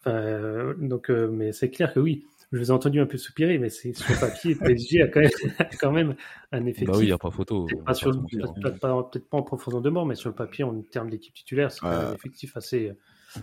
[0.00, 3.68] Enfin, donc, mais c'est clair que oui je vous ai entendu un peu soupirer, mais
[3.68, 5.30] c'est sur papier, PSG a quand même,
[5.80, 6.14] quand même
[6.52, 6.88] un effectif.
[6.88, 7.66] Bah oui, il n'y a pas photo.
[7.66, 8.92] peut-être pas,
[9.32, 12.56] en profondeur de mort, mais sur le papier, en termes d'équipe titulaire, c'est un effectif
[12.56, 12.92] assez,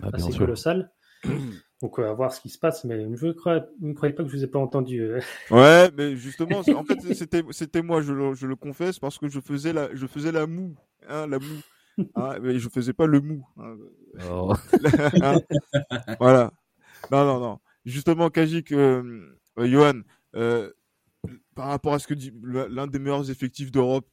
[0.00, 0.92] bah, assez colossal.
[1.80, 3.62] Donc, on va voir ce qui se passe, mais je ne croyais,
[3.94, 5.00] croyez pas que je vous ai pas entendu.
[5.00, 5.20] Euh.
[5.50, 7.14] Ouais, mais justement, en fait,
[7.52, 10.46] c'était, moi, je le, je le, confesse, parce que je faisais la, je faisais la
[10.46, 10.74] moue,
[11.08, 12.06] hein, la moue.
[12.14, 13.46] Hein, mais je faisais pas le mou.
[13.58, 13.76] Hein.
[14.30, 14.54] Oh.
[15.22, 15.40] Hein.
[16.18, 16.52] voilà.
[17.10, 20.00] Non, non, non justement, Kajik, euh, euh, Johan,
[20.34, 20.70] euh,
[21.54, 24.08] par rapport à ce que dit l'un des meilleurs effectifs d'Europe,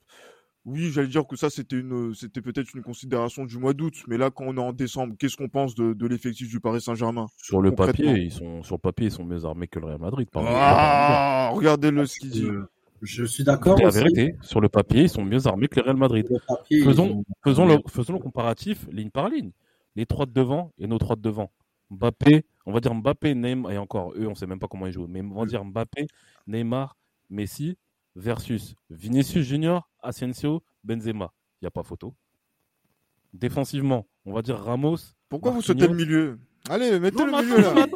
[0.70, 4.18] oui, j'allais dire que ça, c'était une, c'était peut-être une considération du mois d'août, mais
[4.18, 7.28] là, quand on est en décembre, qu'est-ce qu'on pense de, de l'effectif du Paris Saint-Germain
[7.38, 10.00] Sur le papier, ils sont, sur le papier, ils sont mieux armés que le Real
[10.00, 10.30] Madrid.
[10.30, 12.48] Par ah, regardez-le ce qu'il dit.
[13.02, 13.78] Je suis d'accord.
[13.78, 14.36] C'est la vérité.
[14.42, 16.28] Sur le papier, ils sont mieux armés que le Real Madrid.
[16.84, 19.52] faisons, faisons, le, faisons le comparatif ligne par ligne.
[19.96, 21.52] Les trois de devant et nos trois de devant.
[21.90, 24.86] Mbappé, on va dire Mbappé, Neymar, et encore, eux, on ne sait même pas comment
[24.86, 26.06] ils jouent, mais on va dire Mbappé,
[26.46, 26.96] Neymar,
[27.32, 27.78] Messi
[28.16, 31.34] versus Vinicius Junior, Asensio, Benzema.
[31.62, 32.16] Il n'y a pas photo.
[33.34, 34.98] Défensivement, on va dire Ramos.
[35.30, 36.40] Pourquoi vous sautez le milieu?
[36.70, 37.88] Allez, mettez le milieu là.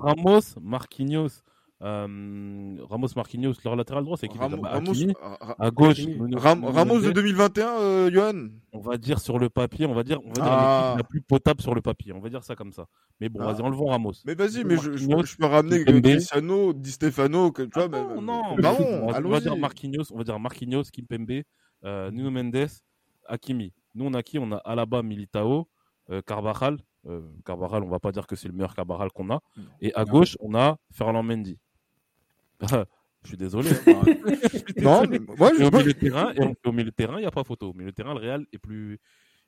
[0.00, 1.42] Ramos, Marquinhos,
[1.80, 4.80] Ramos Marquinhos, leur latéral droit, c'est qui Ramos, à
[5.70, 5.98] gauche.
[6.36, 8.48] Ramos de 2021, euh, Johan?
[8.72, 10.94] On va dire sur le papier, on va dire, on va dire ah.
[10.96, 12.12] la plus potable sur le papier.
[12.12, 12.86] On va dire ça comme ça.
[13.20, 13.52] Mais bon, ah.
[13.52, 14.12] vas-y, enlevons Ramos.
[14.24, 17.88] Mais vas-y, mais je, je, peux ramener Cristiano, Di Stefano, que, tu vois.
[17.92, 21.42] Ah non, non, bah, on, va dire Marquinhos, on va dire Marquinhos, Kimpembe,
[21.84, 22.68] euh, Nuno Mendes,
[23.26, 23.72] Hakimi.
[23.94, 24.38] Nous, on a qui?
[24.38, 25.68] On a Alaba, Militao,
[26.10, 26.78] euh, Carvajal.
[27.06, 29.40] Euh, Carvajal, on va pas dire que c'est le meilleur Carvajal qu'on a.
[29.80, 31.58] Et à gauche, on a Ferland Mendy.
[33.22, 33.70] je suis désolé.
[33.86, 34.02] Hein.
[34.78, 35.02] non,
[35.36, 35.64] moi, je...
[35.64, 37.70] au milieu de terrain, et au milieu de terrain, il n'y a pas photo.
[37.70, 38.98] Au milieu de terrain, le Real est plus,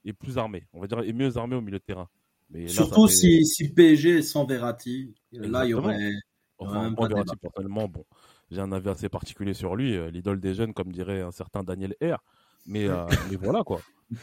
[0.05, 0.67] est plus armé.
[0.73, 2.09] On va dire, est mieux armé au milieu de terrain.
[2.51, 5.15] Mais Surtout si, si PSG est sans Verratti.
[5.33, 6.13] Là, il y aurait.
[6.59, 8.05] Enfin, Verratti, personnellement, bon,
[8.51, 9.97] j'ai un avis assez particulier sur lui.
[9.97, 12.19] Euh, l'idole des jeunes, comme dirait un certain Daniel R.
[12.67, 13.81] Mais, euh, mais voilà, quoi.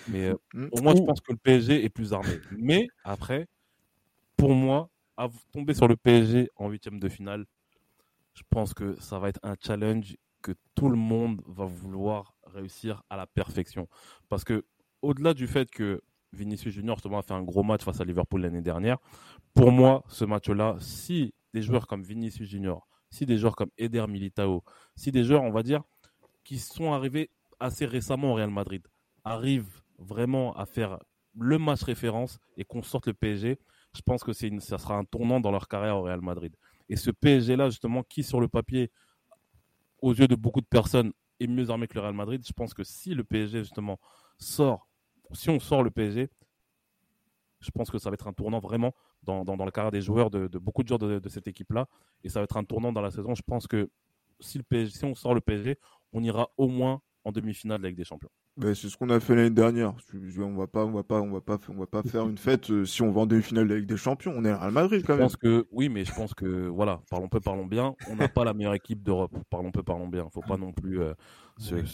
[0.09, 0.67] Mais euh, mm.
[0.71, 2.39] au moins, je pense que le PSG est plus armé.
[2.57, 3.47] Mais après,
[4.35, 4.89] pour moi,
[5.51, 7.45] tomber sur le PSG en huitième de finale,
[8.37, 13.01] je pense que ça va être un challenge que tout le monde va vouloir réussir
[13.09, 13.87] à la perfection.
[14.29, 14.63] Parce que
[15.01, 16.01] au-delà du fait que
[16.33, 18.99] Vinicius Junior a fait un gros match face à Liverpool l'année dernière,
[19.55, 24.05] pour moi, ce match-là, si des joueurs comme Vinicius Junior, si des joueurs comme Eder
[24.07, 24.63] Militao,
[24.95, 25.81] si des joueurs, on va dire,
[26.43, 28.85] qui sont arrivés assez récemment au Real Madrid,
[29.23, 30.99] arrivent vraiment à faire
[31.39, 33.57] le match référence et qu'on sorte le PSG,
[33.95, 36.55] je pense que c'est ça sera un tournant dans leur carrière au Real Madrid.
[36.89, 38.91] Et ce PSG-là, justement, qui sur le papier,
[40.01, 42.73] aux yeux de beaucoup de personnes, est mieux armé que le Real Madrid, je pense
[42.73, 43.99] que si le PSG, justement,
[44.37, 44.87] sort,
[45.33, 46.29] si on sort le PSG,
[47.59, 50.29] je pense que ça va être un tournant vraiment dans, dans, la carrière des joueurs,
[50.29, 51.87] de, beaucoup de joueurs de, cette équipe-là.
[52.23, 53.35] Et ça va être un tournant dans la saison.
[53.35, 53.89] Je pense que
[54.39, 55.77] si, le PSG, si on sort le PSG,
[56.13, 58.29] on ira au moins en demi-finale avec des champions.
[58.55, 59.93] Ben, c'est ce qu'on a fait l'année dernière.
[60.39, 62.71] On va pas, on va pas, on va pas, on va pas faire une fête
[62.71, 64.33] euh, si on va en demi-finale avec des champions.
[64.35, 65.25] On est à Real Madrid quand je même.
[65.25, 67.95] Pense que oui, mais je pense que voilà, parlons peu, parlons bien.
[68.09, 69.35] On n'a pas la meilleure équipe d'Europe.
[69.49, 70.27] Parlons peu, parlons bien.
[70.33, 71.13] Faut pas non plus euh,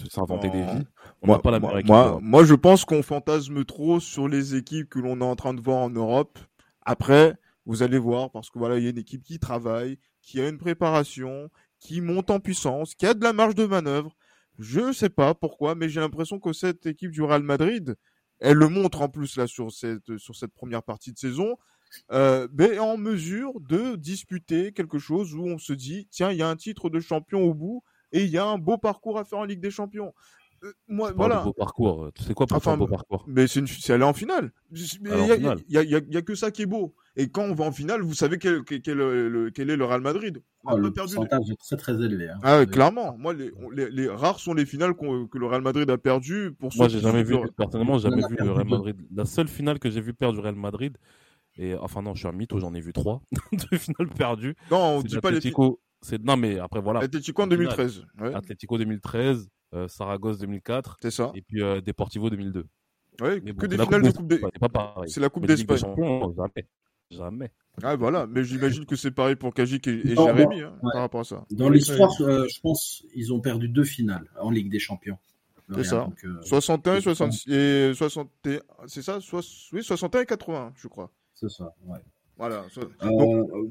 [0.09, 0.85] s'inventer des vies.
[1.23, 1.89] On n'a pas la meilleure équipe.
[1.89, 5.55] Moi, moi, je pense qu'on fantasme trop sur les équipes que l'on est en train
[5.55, 6.37] de voir en Europe.
[6.83, 7.33] Après,
[7.65, 10.47] vous allez voir parce que voilà, il y a une équipe qui travaille, qui a
[10.47, 14.15] une préparation, qui monte en puissance, qui a de la marge de manœuvre.
[14.59, 17.95] Je sais pas pourquoi, mais j'ai l'impression que cette équipe du Real Madrid,
[18.39, 21.57] elle le montre en plus là sur cette, sur cette première partie de saison,
[22.11, 22.47] euh,
[22.79, 26.55] en mesure de disputer quelque chose où on se dit, tiens, il y a un
[26.55, 29.45] titre de champion au bout et il y a un beau parcours à faire en
[29.45, 30.13] Ligue des Champions.
[30.63, 31.43] Euh, moi, voilà.
[31.43, 32.09] beau parcours.
[32.15, 33.25] Tu sais quoi pour un beau parcours?
[33.27, 33.93] Mais c'est une...
[33.93, 34.51] aller en finale.
[34.71, 36.95] Il y, a, que ça qui est beau.
[37.15, 40.41] Et quand on va en finale, vous savez quel, quel, quel, est le Real Madrid.
[40.65, 42.29] Oh, le pourcentage est très très élevé.
[42.29, 42.39] Hein.
[42.43, 43.15] Ah, clairement.
[43.17, 43.51] Moi, les,
[43.91, 46.53] les, rares sont les finales que le Real Madrid a perdu.
[46.57, 48.95] Pour Moi, j'ai jamais vu, personnellement, jamais vu le Real Madrid.
[49.13, 50.97] La seule finale que j'ai vu perdre du Real Madrid,
[51.57, 54.55] et enfin non, je suis un mytho, j'en ai vu trois de finales perdues.
[54.71, 55.39] Non, on dit pas les
[56.23, 57.01] Non, mais après voilà.
[57.01, 58.05] Atletico en 2013.
[58.19, 58.33] Ouais.
[58.33, 59.43] Atletico 2013, euh,
[59.87, 60.97] Saragosse 2004.
[61.01, 61.31] C'est ça.
[61.35, 62.65] Et puis euh, Deportivo 2002.
[63.21, 64.41] Oui, que des finales de Coupe des.
[65.07, 65.79] C'est la Coupe d'Espagne.
[66.35, 66.67] Jamais.
[67.11, 67.51] Jamais.
[67.81, 71.23] Ah voilà, mais j'imagine que c'est pareil pour Kajik et, Jérémy hein, par rapport à
[71.23, 71.45] ça.
[71.51, 75.17] Dans l'histoire, euh, je pense ils ont perdu deux finales en Ligue des Champions.
[75.75, 76.07] C'est ça.
[76.43, 79.19] 61 et 60 et 61, c'est ça
[79.71, 81.11] Oui, 61 et 80, je crois.
[81.33, 81.99] C'est ça, ouais.
[82.37, 82.65] Voilà.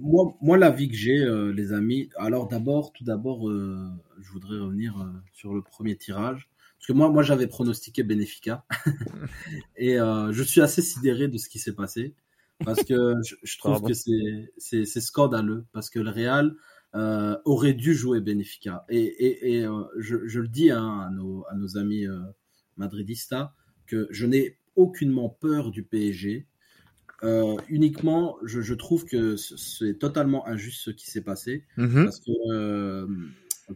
[0.01, 2.11] moi, moi, l'avis que j'ai, les amis.
[2.17, 4.95] Alors d'abord, tout d'abord, je voudrais revenir
[5.33, 6.49] sur le premier tirage.
[6.79, 8.65] Parce que moi, moi j'avais pronostiqué Benfica.
[9.77, 12.15] et je suis assez sidéré de ce qui s'est passé.
[12.65, 15.65] Parce que je, trouve que c'est scandaleux.
[15.73, 16.55] Parce que le Real
[17.45, 18.85] aurait dû jouer Benfica.
[18.89, 19.67] Et, et, et
[19.99, 22.07] je, je, le dis hein, à, nos, à nos amis
[22.77, 23.53] madridistas
[23.87, 26.47] que je n'ai aucunement peur du PSG.
[27.25, 31.65] Euh, uniquement, je, je, trouve que c'est totalement injuste ce qui s'est passé.
[31.77, 32.05] Mhm.
[32.05, 33.07] Parce que euh,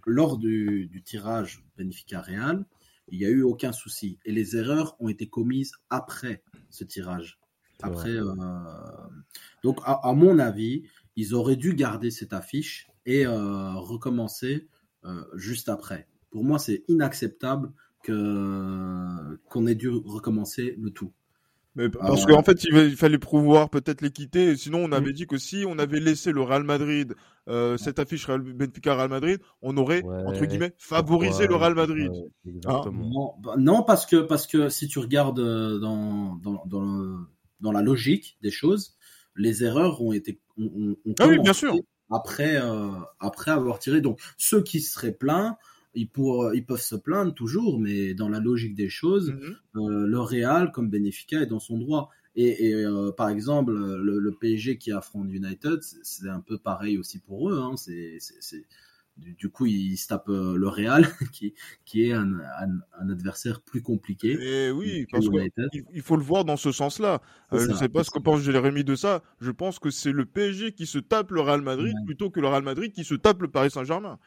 [0.04, 2.64] lors du, du, tirage Benfica Real,
[3.08, 4.18] il n'y a eu aucun souci.
[4.24, 7.38] Et les erreurs ont été commises après ce tirage.
[7.82, 8.34] Après, euh,
[9.62, 10.84] donc, à, à, mon avis,
[11.14, 14.66] ils auraient dû garder cette affiche et recommencer
[15.34, 16.08] juste après.
[16.30, 17.72] Pour moi, c'est inacceptable
[18.04, 21.12] qu'on ait dû recommencer le tout.
[21.76, 24.56] Mais parce qu'en fait, il, fallait prouvoir peut-être l'équité.
[24.56, 27.14] Sinon, on avait dit que si on avait laissé le Real Madrid,
[27.48, 32.10] euh, cette affiche Real, Benfica Real Madrid, on aurait entre guillemets favorisé le Real Madrid.
[32.64, 37.18] Hein non, bah, non, parce que parce que si tu regardes dans dans, dans,
[37.60, 38.96] dans la logique des choses,
[39.36, 41.74] les erreurs ont été ont, ont ah oui, bien sûr.
[42.10, 42.88] après euh,
[43.20, 44.00] après avoir tiré.
[44.00, 45.58] Donc ceux qui seraient pleins
[45.96, 49.56] ils, pour, ils peuvent se plaindre toujours, mais dans la logique des choses, Mhm.
[49.82, 52.10] euh, le Real, comme Benfica, est dans son droit.
[52.36, 56.98] Et, et euh, par exemple, le, le PSG qui affronte United, c'est- un peu pareil
[56.98, 57.58] aussi pour eux.
[57.58, 57.76] Hein.
[57.76, 58.18] C'est,
[59.16, 61.54] du, du coup, ils se tapent euh, le Real, qui,
[61.86, 62.68] qui est un, un,
[63.00, 64.32] un adversaire plus compliqué.
[64.38, 65.68] Et oui, parce que United.
[65.72, 67.22] il il faut le voir dans ce sens-là.
[67.54, 69.22] Euh, je ça, sais pas ce que pense Jérémy de ça.
[69.40, 72.04] Je pense que c'est le PSG qui se tape le Real Madrid Ouais.
[72.04, 74.18] plutôt que le Real Madrid qui se tape le Paris Saint-Germain.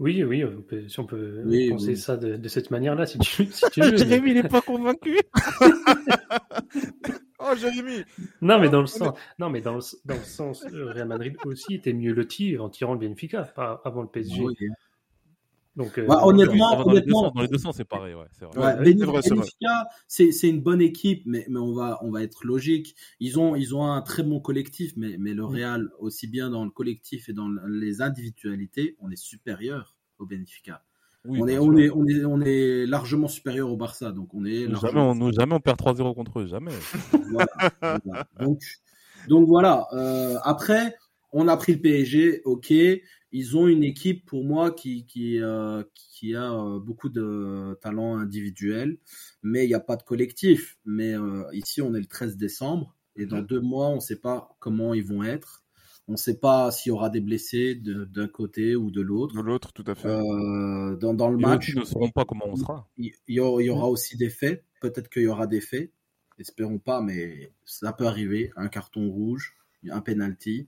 [0.00, 1.96] Oui, oui, on peut- si on peut Oui, penser oui.
[1.98, 3.90] ça de, de cette manière-là, si tu, si tu veux.
[3.92, 5.18] mais- Jérémy, il est pas convaincu.
[7.38, 8.04] oh, Jérémy.
[8.40, 11.36] Non, mais dans le On sens, non, mais dans le, dans le sens, Real Madrid
[11.44, 13.52] aussi était mieux loti en tirant le Benfica,
[13.84, 14.42] avant le PSG.
[14.42, 14.54] Oui.
[15.76, 17.84] Donc, euh, Bah, Oui, honnêtement, dans, les deux honnêtement, sens, dans les deux sens, c'est
[17.84, 18.14] pareil.
[18.14, 18.84] Ouais, c'est vrai.
[18.84, 18.94] Ouais,
[20.08, 22.96] c'est une bonne équipe, mais, mais on va on va être logique.
[23.20, 26.64] Ils ont ils ont un très bon collectif, mais mais le Real aussi bien dans
[26.64, 30.82] le collectif et dans les individualités, on est supérieur au Benfica.
[31.26, 31.78] Oui, on est bien on sûr.
[31.78, 35.14] est on est on est largement supérieur au Barça, donc on est largement jamais, on,
[35.14, 36.72] nous, jamais on perd 3-0 contre eux, jamais.
[37.30, 37.46] voilà,
[37.80, 38.26] voilà.
[38.40, 38.60] Donc,
[39.28, 39.86] donc voilà.
[39.92, 40.96] Euh, après,
[41.32, 42.72] on a pris le PSG, ok.
[43.32, 48.16] Ils ont une équipe pour moi qui qui euh, qui a euh, beaucoup de talent
[48.16, 48.98] individuel,
[49.42, 50.78] mais il n'y a pas de collectif.
[50.84, 54.20] Mais euh, ici, on est le 13 décembre et dans deux mois, on ne sait
[54.20, 55.62] pas comment ils vont être.
[56.08, 59.36] On ne sait pas s'il y aura des blessés de- d'un côté ou de l'autre.
[59.36, 60.08] De l'autre, tout à fait.
[60.08, 62.88] Euh, dans, dans le Et match, qui ne sauront pas comment on sera.
[62.98, 64.64] il y aura, il y aura aussi des faits.
[64.80, 65.92] Peut-être qu'il y aura des faits.
[66.38, 68.50] Espérons pas, mais ça peut arriver.
[68.56, 69.54] Un carton rouge,
[69.88, 70.66] un penalty.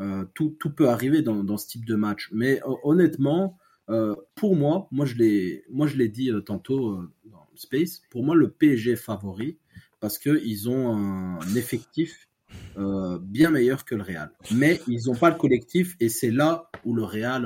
[0.00, 2.28] Euh, tout, tout peut arriver dans, dans ce type de match.
[2.32, 3.58] Mais honnêtement,
[3.90, 8.02] euh, pour moi, moi je l'ai, moi je l'ai dit euh, tantôt dans Space.
[8.10, 9.58] Pour moi, le PSG est favori
[10.00, 12.28] parce que ils ont un effectif
[12.76, 14.30] bien meilleur que le Real.
[14.52, 17.42] Mais ils n'ont pas le collectif et c'est là où le Real,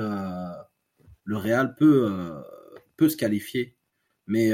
[1.23, 2.11] le Real peut,
[2.95, 3.75] peut se qualifier.
[4.27, 4.51] Mais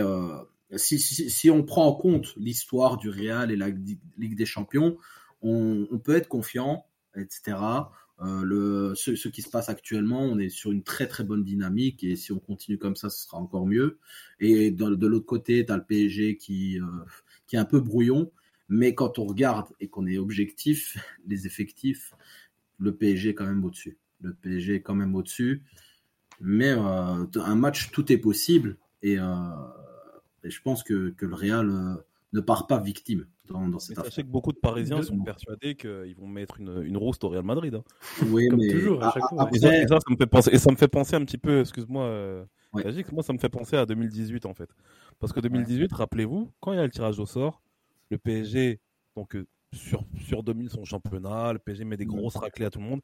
[0.76, 4.98] si, si, si, on prend en compte l'histoire du Real et la Ligue des Champions,
[5.41, 6.86] on, on peut être confiant,
[7.18, 7.57] etc.
[8.22, 12.03] Euh, le, ce, qui se passe actuellement, on est sur une très très bonne dynamique
[12.03, 13.99] et si on continue comme ça, ce sera encore mieux.
[14.39, 16.86] Et de, l'autre côté, tu as le PSG qui, euh,
[17.47, 18.32] qui est un peu brouillon,
[18.70, 20.97] mais quand on regarde et qu'on est objectif,
[21.28, 22.13] les effectifs,
[22.80, 23.97] le PSG est quand même au-dessus.
[24.22, 25.63] Le PSG est quand même au-dessus.
[26.39, 31.97] Mais euh, un match, tout est possible et, et je pense que, que le Real
[32.36, 35.75] ne part pas victime dans, dans cette mais sachez que beaucoup de Parisiens sont persuadés
[35.75, 37.75] qu'ils vont mettre une, une roast au Real Madrid.
[37.75, 37.83] Hein.
[38.27, 39.43] Oui, Comme mais toujours, à chaque fois.
[39.43, 41.23] après, Et, ça, et ça, ça me fait penser, et ça me fait penser un
[41.23, 43.05] petit peu, excuse-moi, euh, Ouais.
[43.13, 44.69] Moi ça me fait penser à 2018 en fait.
[45.19, 47.61] Parce que 2018, rappelez-vous, quand il y a le tirage au sort,
[48.09, 48.81] le PSG
[49.15, 52.79] donc euh, sur, sur 2000 son championnat, le PSG met des grosses raclées à tout
[52.79, 53.01] le monde.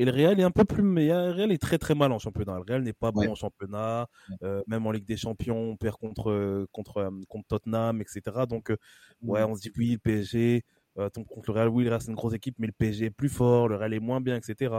[0.00, 1.26] Et le Real est un peu plus meilleur.
[1.26, 2.54] Le Real est très très mal en championnat.
[2.54, 3.28] Le Real n'est pas bon Ouais.
[3.28, 4.06] en championnat.
[4.44, 8.46] Euh, même en Ligue des Champions, on perd contre euh, contre euh, contre Tottenham, etc.
[8.48, 8.76] Donc euh,
[9.22, 10.64] ouais, on se dit oui, le PSG
[10.98, 11.68] euh, tombe contre le Real.
[11.68, 13.68] Oui, le Real c'est une grosse équipe, mais le PSG est plus fort.
[13.68, 14.72] Le Real est moins bien, etc.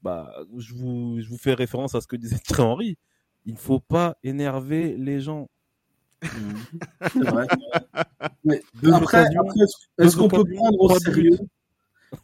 [0.00, 2.98] Bah, je vous je vous fais référence à ce que disait Thierry Henry.
[3.44, 5.48] Il ne faut pas énerver les gens.
[7.12, 7.46] c'est vrai.
[8.44, 9.60] Mais après, après,
[9.98, 11.36] est-ce- qu'on peut prendre au sérieux?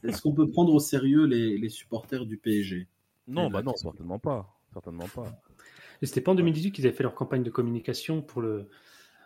[0.03, 2.89] Est-ce qu'on peut prendre au sérieux les, les supporters du PSG
[3.29, 4.49] Non, Et bah là, non, certainement pas.
[4.73, 5.33] Certainement pas.
[6.03, 8.69] Et c'était pas en 2018 qu'ils avaient fait leur campagne de communication pour le,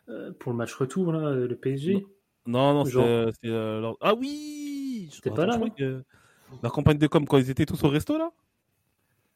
[0.09, 2.07] euh, pour le match retour, là, le PSG
[2.47, 3.49] Non, non, Genre- c'est.
[3.51, 5.75] euh, leur- Ah oui C'était pas là, je crois non?
[5.77, 6.05] que-
[6.63, 8.31] La campagne de com, quand ils étaient tous au resto, là?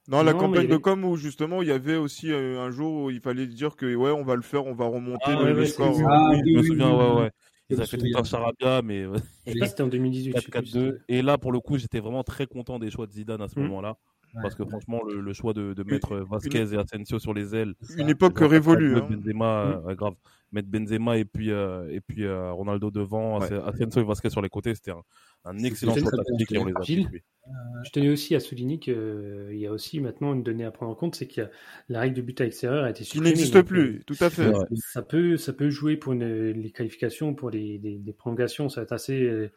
[0.08, 2.70] Non, la Non, campagne de avait- com où justement il y avait aussi euh, un
[2.70, 5.36] jour où il fallait dire que ouais, on va le faire, on va remonter Ah,
[5.36, 5.94] le, ouais, le ouais, score.
[5.94, 7.30] c'est- Ah, Oui, je oui, me souviens, oui, ouais, ouais.
[7.70, 9.06] Ils avaient fait tout un charabia, mais
[9.46, 10.32] si c'était en 2018.
[10.36, 10.92] je sais plus, 4-4-2.
[10.98, 13.48] c'était- Et là, pour le coup, j'étais vraiment très content des choix de Zidane à
[13.48, 13.66] ce Mhm.
[13.66, 13.96] moment-là.
[14.34, 14.68] Ouais, Parce que ouais.
[14.70, 18.38] franchement, le, le choix de, de mettre Vasquez et Asensio sur les ailes, Une époque
[18.38, 18.94] révolue.
[18.94, 19.16] mettre hein.
[19.16, 20.14] Benzema, euh, grave.
[20.52, 23.52] Mettre Benzema et puis, euh, et puis euh, Ronaldo devant, Ouais.
[23.52, 25.02] Asensio et Vasquez sur les côtés, c'était un,
[25.44, 26.82] un excellent choix tactique et on les a.
[26.82, 28.94] Je tenais aussi à souligner qu'il
[29.52, 31.42] y a aussi maintenant une donnée à prendre en compte, c'est que
[31.88, 33.30] la règle de but à extérieur a été supprimée.
[33.30, 34.46] n'existe donc, plus, tout à fait.
[34.46, 38.68] Euh, Ça peut, ça peut jouer pour une- les qualifications, pour les, les- les prolongations.
[38.68, 39.50] Ça va être assez, euh,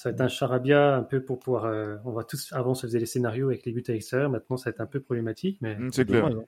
[0.00, 1.66] ça va être un charabia un peu pour pouvoir.
[1.66, 4.30] euh, on va tous avant se faisait les scénarios avec les buts à l'extérieur.
[4.30, 6.24] Maintenant, ça va être un peu problématique, mais Mm, C'est clair.
[6.26, 6.42] Hein.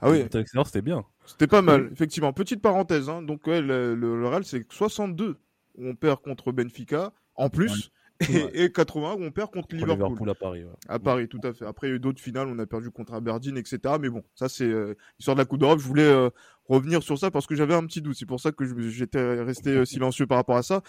[0.00, 0.24] Ah oui,
[0.64, 1.04] c'était bien.
[1.24, 2.32] c'était pas mal, effectivement.
[2.32, 3.22] Petite parenthèse, hein.
[3.22, 5.36] donc ouais, le, le, le Real c'est 62
[5.78, 7.90] où on perd contre Benfica en plus,
[8.20, 8.50] Ouais.
[8.52, 9.96] et, et 80 où on perd contre Liverpool.
[10.08, 10.64] Liverpool à Paris.
[10.64, 10.70] ouais.
[10.88, 11.64] À Paris, tout à fait.
[11.64, 13.78] Après, il y a eu d'autres finales, on a perdu contre Aberdeen, etc.
[14.00, 15.78] Mais bon, ça, c'est euh, l'histoire de la Coupe d'Europe.
[15.78, 16.28] Je voulais euh,
[16.68, 18.16] revenir sur ça parce que j'avais un petit doute.
[18.18, 20.82] C'est pour ça que j'étais resté euh, silencieux par rapport à ça.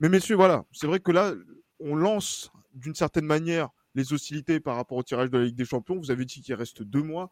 [0.00, 1.34] Mais messieurs, voilà, c'est vrai que là,
[1.80, 5.64] on lance d'une certaine manière les hostilités par rapport au tirage de la Ligue des
[5.64, 5.96] Champions.
[5.98, 7.30] Vous avez dit qu'il reste deux mois.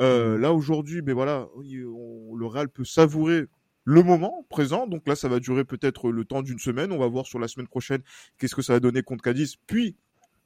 [0.00, 3.46] Euh, là, aujourd'hui, ben voilà, on- le Real peut savourer
[3.84, 4.86] le moment présent.
[4.86, 6.92] Donc là, ça va durer peut-être le temps d'une semaine.
[6.92, 8.02] On va voir sur la semaine prochaine
[8.38, 9.96] qu'est-ce que ça va donner contre Cadiz, puis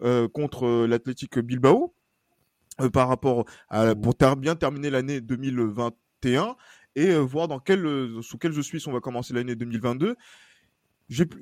[0.03, 1.95] euh, contre euh, l'Athletic Bilbao
[2.81, 6.57] euh, par rapport à pour ter- bien terminer l'année 2021
[6.97, 7.85] et euh, voir dans quel
[8.23, 10.17] sous quels auspices on va commencer l'année 2022.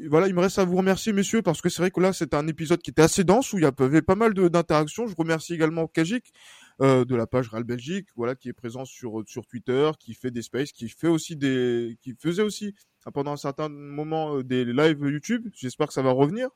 [0.08, 2.34] Voilà, il me reste à vous remercier messieurs parce que c'est vrai que là c'est
[2.34, 5.06] un épisode qui était assez dense où il y avait pas mal d'interactions.
[5.06, 6.32] Je remercie également Kajik
[6.80, 10.30] euh, de la page Real Belgique, voilà qui est présent sur sur Twitter, qui fait
[10.30, 12.74] des spaces, qui fait aussi des qui faisait aussi
[13.06, 15.48] euh, pendant un certain moment euh, des lives YouTube.
[15.54, 16.48] J'espère que ça va revenir.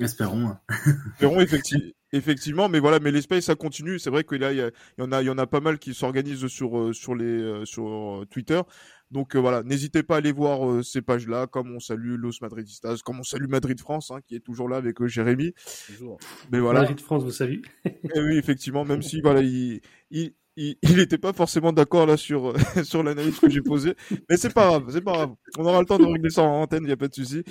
[0.00, 0.48] Espérons.
[0.48, 0.60] hein.
[1.20, 3.98] Verront effectivement, effectivement, mais voilà, mais l'espace ça continue.
[3.98, 5.46] C'est vrai que là il y, a- il y en a, il y en a
[5.46, 8.60] pas mal qui s'organisent sur euh, sur les euh, sur Twitter.
[9.12, 12.38] Donc euh, voilà, n'hésitez pas à aller voir euh, ces pages-là, comme on salue Los
[12.40, 15.52] Madridistas, comme on salue Madrid France, hein, qui est toujours là avec euh, Jérémy.
[15.86, 16.18] Toujours.
[16.50, 17.60] Mais voilà, Madrid France vous salue.
[17.84, 22.16] Eh oui, effectivement, même si voilà, il il il il était pas forcément d'accord là
[22.16, 22.54] sur euh,
[22.84, 23.94] sur l'analyse que j'ai posée,
[24.30, 25.34] mais c'est pas grave, c'est pas grave.
[25.58, 27.44] On aura le temps de régler ça en antenne, il y a pas de souci.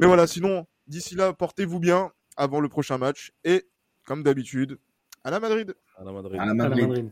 [0.00, 3.68] Mais voilà, sinon d'ici là, portez-vous bien avant le prochain match et
[4.04, 4.78] comme d'habitude,
[5.22, 5.74] à la Madrid.
[5.96, 6.40] À la Madrid.
[6.40, 6.88] À la À la Madrid.
[6.88, 7.10] Madrid.